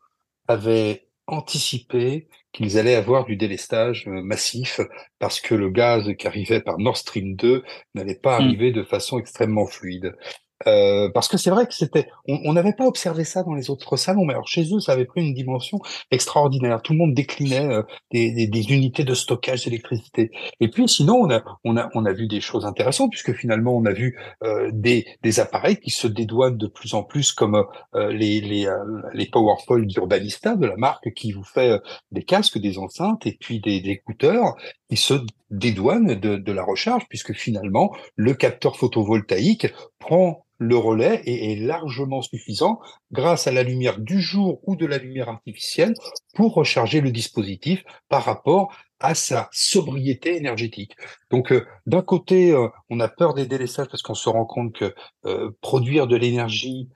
avaient 0.49 1.09
anticipé 1.29 2.29
qu'ils 2.53 2.79
allaient 2.79 2.97
avoir 2.97 3.25
du 3.25 3.37
délestage 3.37 4.09
euh, 4.09 4.23
massif 4.23 4.81
parce 5.21 5.41
que 5.41 5.55
le 5.55 5.71
gaz 5.71 6.13
qui 6.19 6.27
arrivait 6.27 6.61
par 6.61 6.79
Nord 6.79 6.97
Stream 6.97 7.37
2 7.37 7.63
n'allait 7.95 8.17
pas 8.17 8.41
mmh. 8.41 8.43
arriver 8.43 8.73
de 8.73 8.83
façon 8.83 9.21
extrêmement 9.21 9.67
fluide. 9.67 10.17
Euh, 10.67 11.11
parce 11.13 11.29
que 11.29 11.37
c'est 11.37 11.51
vrai 11.51 11.67
que 11.67 11.75
c'était, 11.75 12.09
on 12.27 12.53
n'avait 12.55 12.73
pas 12.73 12.87
observé 12.87 13.25
ça 13.25 13.43
dans 13.43 13.55
les 13.55 13.69
autres 13.69 13.97
salons, 13.97 14.25
mais 14.25 14.33
alors 14.33 14.49
chez 14.49 14.75
eux, 14.75 14.81
ça 14.81 14.93
avait 14.93 15.05
pris 15.05 15.21
une 15.27 15.35
dimension 15.35 15.81
extraordinaire. 16.11 16.81
Tout 16.83 16.93
le 16.95 16.99
monde 16.99 17.15
déclinait 17.15 17.67
euh, 17.67 17.83
des, 18.11 18.33
des, 18.33 18.47
des, 18.47 18.73
unités 18.73 19.05
de 19.05 19.15
stockage 19.15 19.65
d'électricité. 19.65 20.31
Et 20.61 20.69
puis 20.69 20.89
sinon, 20.89 21.17
on 21.17 21.31
a, 21.31 21.43
on 21.65 21.77
a, 21.77 21.91
on 21.95 22.07
a 22.07 22.13
vu 22.13 22.27
des 22.27 22.41
choses 22.41 22.65
intéressantes 22.65 23.11
puisque 23.11 23.35
finalement, 23.35 23.77
on 23.77 23.85
a 23.85 23.93
vu 23.93 24.19
euh, 24.45 24.71
des, 24.73 25.07
des 25.23 25.41
appareils 25.41 25.79
qui 25.79 25.91
se 25.91 26.07
dédouanent 26.07 26.57
de 26.57 26.67
plus 26.69 26.95
en 26.95 27.03
plus, 27.03 27.33
comme 27.33 27.63
euh, 27.95 28.13
les 28.13 28.41
les, 28.41 28.67
les 29.13 29.27
PowerPoint 29.27 29.81
d'Urbanista 29.81 30.57
de 30.57 30.67
la 30.67 30.77
marque 30.77 31.13
qui 31.15 31.33
vous 31.33 31.45
fait 31.45 31.81
des 32.13 32.23
casques, 32.23 32.59
des 32.59 32.79
enceintes 32.79 33.27
et 33.27 33.37
puis 33.39 33.61
des, 33.61 33.81
des 33.81 33.91
écouteurs 33.91 34.55
qui 34.89 34.97
se 34.97 35.15
dédouanent 35.51 36.15
de, 36.15 36.37
de 36.37 36.53
la 36.53 36.65
recharge 36.65 37.05
puisque 37.09 37.33
finalement, 37.35 37.95
le 38.15 38.35
capteur 38.35 38.77
photovoltaïque 38.77 39.69
prend 39.99 40.46
le 40.59 40.77
relais 40.77 41.23
est, 41.27 41.57
largement 41.57 42.23
suffisant 42.23 42.81
grâce 43.13 43.47
à 43.47 43.53
la 43.53 43.63
lumière 43.63 43.99
du 43.99 44.21
jour 44.21 44.61
ou 44.65 44.77
de 44.77 44.87
la 44.87 44.99
lumière 44.99 45.29
artificielle 45.29 45.95
pour 46.35 46.55
recharger 46.55 47.01
le 47.01 47.11
dispositif 47.11 47.85
par 48.09 48.25
rapport 48.25 48.75
à 49.01 49.15
sa 49.15 49.49
sobriété 49.53 50.37
énergétique. 50.37 50.97
Donc 51.31 51.53
euh, 51.53 51.67
d'un 51.87 52.03
côté, 52.03 52.53
euh, 52.53 52.69
on 52.89 53.01
a 53.01 53.09
peur 53.09 53.35
des 53.35 53.47
délestages 53.47 53.89
parce 53.89 54.03
qu'on 54.03 54.15
se 54.15 54.29
rend 54.29 54.47
compte 54.47 54.73
que 54.73 54.95
euh, 55.27 55.51
produire 55.61 56.07
de 56.07 56.17
l'énergie 56.17 56.89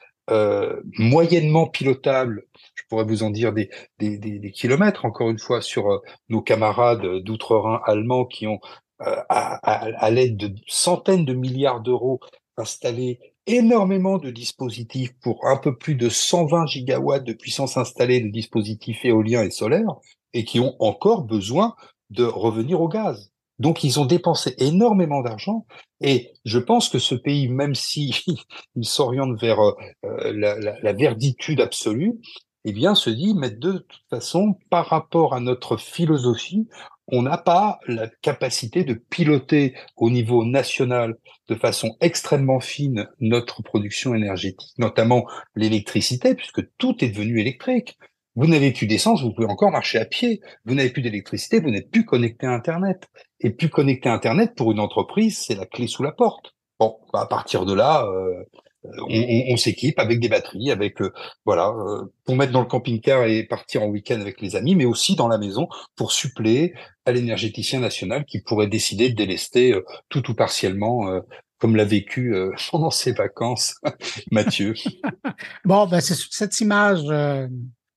moyennement 0.96 1.66
pilotable, 1.66 2.44
je 2.76 2.84
pourrais 2.88 3.02
vous 3.02 3.24
en 3.24 3.30
dire 3.30 3.52
des, 3.52 3.68
des, 3.98 4.16
des, 4.16 4.52
kilomètres, 4.52 5.04
encore 5.04 5.28
une 5.28 5.40
fois, 5.40 5.60
sur 5.60 6.02
nos 6.28 6.40
camarades 6.40 7.04
d'outre-Rhin 7.24 7.80
allemands 7.84 8.26
qui 8.26 8.46
ont 8.46 8.60
à, 9.00 9.56
à 9.64 10.10
l'aide 10.12 10.36
de 10.36 10.54
centaines 10.68 11.24
de 11.24 11.34
milliards 11.34 11.80
d'euros 11.80 12.20
installé 12.56 13.18
énormément 13.50 14.18
de 14.18 14.30
dispositifs 14.30 15.12
pour 15.20 15.46
un 15.46 15.56
peu 15.56 15.76
plus 15.76 15.96
de 15.96 16.08
120 16.08 16.66
gigawatts 16.66 17.24
de 17.24 17.32
puissance 17.32 17.76
installée 17.76 18.20
de 18.20 18.28
dispositifs 18.28 19.04
éoliens 19.04 19.42
et 19.42 19.50
solaires 19.50 19.96
et 20.32 20.44
qui 20.44 20.60
ont 20.60 20.76
encore 20.78 21.24
besoin 21.24 21.74
de 22.10 22.24
revenir 22.24 22.80
au 22.80 22.88
gaz. 22.88 23.32
Donc 23.58 23.84
ils 23.84 24.00
ont 24.00 24.06
dépensé 24.06 24.54
énormément 24.58 25.20
d'argent 25.20 25.66
et 26.00 26.32
je 26.44 26.58
pense 26.58 26.88
que 26.88 26.98
ce 26.98 27.14
pays, 27.14 27.48
même 27.48 27.74
si 27.74 28.24
il 28.76 28.84
s'oriente 28.84 29.38
vers 29.40 29.60
euh, 29.60 29.74
la, 30.32 30.58
la, 30.58 30.80
la, 30.80 30.92
verditude 30.92 31.60
absolue, 31.60 32.20
eh 32.64 32.72
bien 32.72 32.94
se 32.94 33.10
dit 33.10 33.34
mais 33.34 33.50
de 33.50 33.72
toute 33.72 34.08
façon 34.08 34.54
par 34.70 34.86
rapport 34.86 35.34
à 35.34 35.40
notre 35.40 35.76
philosophie, 35.76 36.68
on 37.12 37.22
n'a 37.22 37.38
pas 37.38 37.80
la 37.86 38.08
capacité 38.22 38.84
de 38.84 38.94
piloter 38.94 39.74
au 39.96 40.10
niveau 40.10 40.44
national 40.44 41.16
de 41.48 41.54
façon 41.54 41.96
extrêmement 42.00 42.60
fine 42.60 43.08
notre 43.20 43.62
production 43.62 44.14
énergétique, 44.14 44.72
notamment 44.78 45.26
l'électricité, 45.54 46.34
puisque 46.34 46.62
tout 46.78 47.04
est 47.04 47.10
devenu 47.10 47.40
électrique. 47.40 47.98
Vous 48.36 48.46
n'avez 48.46 48.72
plus 48.72 48.86
d'essence, 48.86 49.22
vous 49.22 49.32
pouvez 49.32 49.48
encore 49.48 49.72
marcher 49.72 49.98
à 49.98 50.04
pied. 50.04 50.40
Vous 50.64 50.74
n'avez 50.74 50.90
plus 50.90 51.02
d'électricité, 51.02 51.60
vous 51.60 51.70
n'êtes 51.70 51.90
plus 51.90 52.04
connecté 52.04 52.46
à 52.46 52.52
Internet. 52.52 53.08
Et 53.40 53.50
plus 53.50 53.68
connecté 53.68 54.08
à 54.08 54.14
Internet, 54.14 54.54
pour 54.56 54.70
une 54.70 54.80
entreprise, 54.80 55.38
c'est 55.38 55.56
la 55.56 55.66
clé 55.66 55.86
sous 55.86 56.02
la 56.02 56.12
porte. 56.12 56.54
Bon, 56.78 56.98
bah, 57.12 57.22
à 57.22 57.26
partir 57.26 57.66
de 57.66 57.74
là, 57.74 58.06
euh, 58.06 58.44
on, 58.84 59.52
on, 59.52 59.56
s'équipe 59.56 59.98
avec 59.98 60.20
des 60.20 60.28
batteries, 60.28 60.70
avec 60.70 60.98
voilà, 61.44 61.72
pour 62.24 62.36
mettre 62.36 62.52
dans 62.52 62.60
le 62.60 62.66
camping-car 62.66 63.24
et 63.26 63.44
partir 63.44 63.82
en 63.82 63.88
week-end 63.88 64.20
avec 64.20 64.40
les 64.40 64.56
amis, 64.56 64.74
mais 64.74 64.84
aussi 64.84 65.16
dans 65.16 65.28
la 65.28 65.38
maison 65.38 65.68
pour 65.96 66.12
suppléer 66.12 66.74
à 67.04 67.12
l'énergéticien 67.12 67.80
national 67.80 68.24
qui 68.24 68.40
pourrait 68.40 68.68
décider 68.68 69.10
de 69.10 69.14
délester 69.14 69.78
tout 70.08 70.30
ou 70.30 70.34
partiellement 70.34 71.20
comme 71.58 71.76
l'a 71.76 71.84
vécu 71.84 72.34
pendant 72.70 72.90
ses 72.90 73.12
vacances 73.12 73.74
Mathieu. 74.30 74.74
bon, 75.64 75.86
ben 75.86 76.00
c'est 76.00 76.16
cette 76.30 76.60
image 76.60 77.04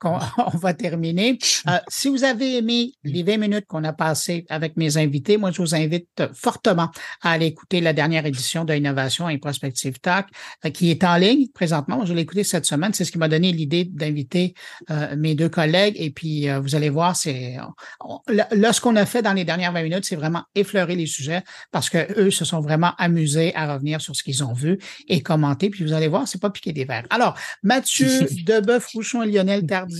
on, 0.38 0.58
va 0.58 0.74
terminer. 0.74 1.38
Euh, 1.68 1.78
si 1.88 2.10
vous 2.10 2.24
avez 2.24 2.58
aimé 2.58 2.94
les 3.04 3.24
20 3.24 3.38
minutes 3.38 3.66
qu'on 3.68 3.84
a 3.84 3.94
passées 3.94 4.46
avec 4.50 4.78
mes 4.78 4.98
invités, 4.98 5.38
moi, 5.38 5.52
je 5.52 5.62
vous 5.62 5.76
invite 5.76 6.24
fortement 6.34 6.90
à 7.22 7.32
aller 7.32 7.48
écouter 7.48 7.82
la 7.82 7.94
dernière 7.94 8.26
édition 8.26 8.66
de 8.66 8.74
Innovation 8.74 9.30
et 9.30 9.38
Prospective 9.38 10.00
Talk, 10.00 10.28
euh, 10.66 10.70
qui 10.70 10.92
est 10.92 11.04
en 11.04 11.16
ligne 11.16 11.48
présentement. 11.54 12.06
Je 12.06 12.14
l'ai 12.14 12.22
écouté 12.22 12.44
cette 12.44 12.66
semaine. 12.66 12.94
C'est 12.94 13.06
ce 13.06 13.12
qui 13.12 13.18
m'a 13.18 13.28
donné 13.28 13.52
l'idée 13.52 13.86
d'inviter 13.86 14.54
euh, 14.90 15.16
mes 15.16 15.36
deux 15.36 15.50
collègues. 15.50 15.96
Et 15.98 16.12
puis, 16.12 16.48
vous 16.62 16.76
allez 16.76 16.90
voir, 16.90 17.16
c'est 17.16 17.58
là, 18.28 18.74
ce 18.74 18.82
qu'on 18.82 18.96
a 18.96 19.06
fait 19.06 19.22
dans 19.22 19.34
les 19.34 19.46
dernières 19.46 19.72
20 19.72 19.84
minutes, 19.84 20.06
c'est 20.06 20.16
vraiment 20.16 20.44
effleurer 20.56 20.96
les 20.96 21.08
sujets 21.08 21.44
parce 21.72 21.90
que 21.90 22.20
eux 22.20 22.32
se 22.32 22.46
sont 22.46 22.60
vraiment 22.60 22.94
amusés 22.98 23.56
à 23.56 23.74
revenir 23.74 24.02
sur 24.02 24.16
ce 24.16 24.24
qu'ils 24.24 24.44
ont 24.44 24.54
vu 24.54 24.80
et 25.08 25.22
commenter. 25.22 25.70
Puis 25.70 25.84
vous 25.84 25.94
allez 25.94 26.08
voir, 26.08 26.28
c'est 26.28 26.42
pas 26.42 26.50
piquer 26.50 26.74
des 26.74 26.86
verres. 26.86 27.06
Alors, 27.10 27.38
Mathieu 27.64 28.08
Deboeuf, 28.46 28.88
Rouchon 28.88 29.24
et 29.24 29.32
Lionel 29.32 29.66
Tardy 29.66 29.93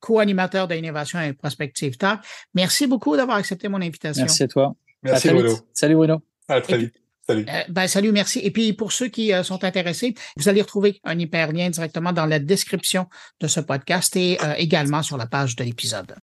co-animateur 0.00 0.68
d'innovation 0.68 1.20
et 1.20 1.32
prospective 1.32 1.96
talk. 1.96 2.20
Merci 2.54 2.86
beaucoup 2.86 3.16
d'avoir 3.16 3.36
accepté 3.36 3.68
mon 3.68 3.80
invitation. 3.80 4.24
Merci 4.24 4.42
à 4.44 4.48
toi. 4.48 4.74
Merci 5.02 5.28
Bruno. 5.30 5.54
Salut 5.72 5.94
Bruno. 5.94 6.22
À 6.48 6.60
très 6.60 6.78
vite. 6.78 6.94
Salut. 7.26 7.44
Euh, 7.46 7.62
ben, 7.68 7.86
salut, 7.86 8.10
merci. 8.10 8.38
Et 8.42 8.50
puis 8.50 8.72
pour 8.72 8.90
ceux 8.90 9.08
qui 9.08 9.34
euh, 9.34 9.42
sont 9.42 9.62
intéressés, 9.62 10.14
vous 10.36 10.48
allez 10.48 10.62
retrouver 10.62 10.98
un 11.04 11.18
hyperlien 11.18 11.68
directement 11.68 12.12
dans 12.12 12.24
la 12.24 12.38
description 12.38 13.06
de 13.40 13.46
ce 13.48 13.60
podcast 13.60 14.16
et 14.16 14.38
euh, 14.42 14.54
également 14.56 15.02
sur 15.02 15.18
la 15.18 15.26
page 15.26 15.54
de 15.54 15.64
l'épisode. 15.64 16.14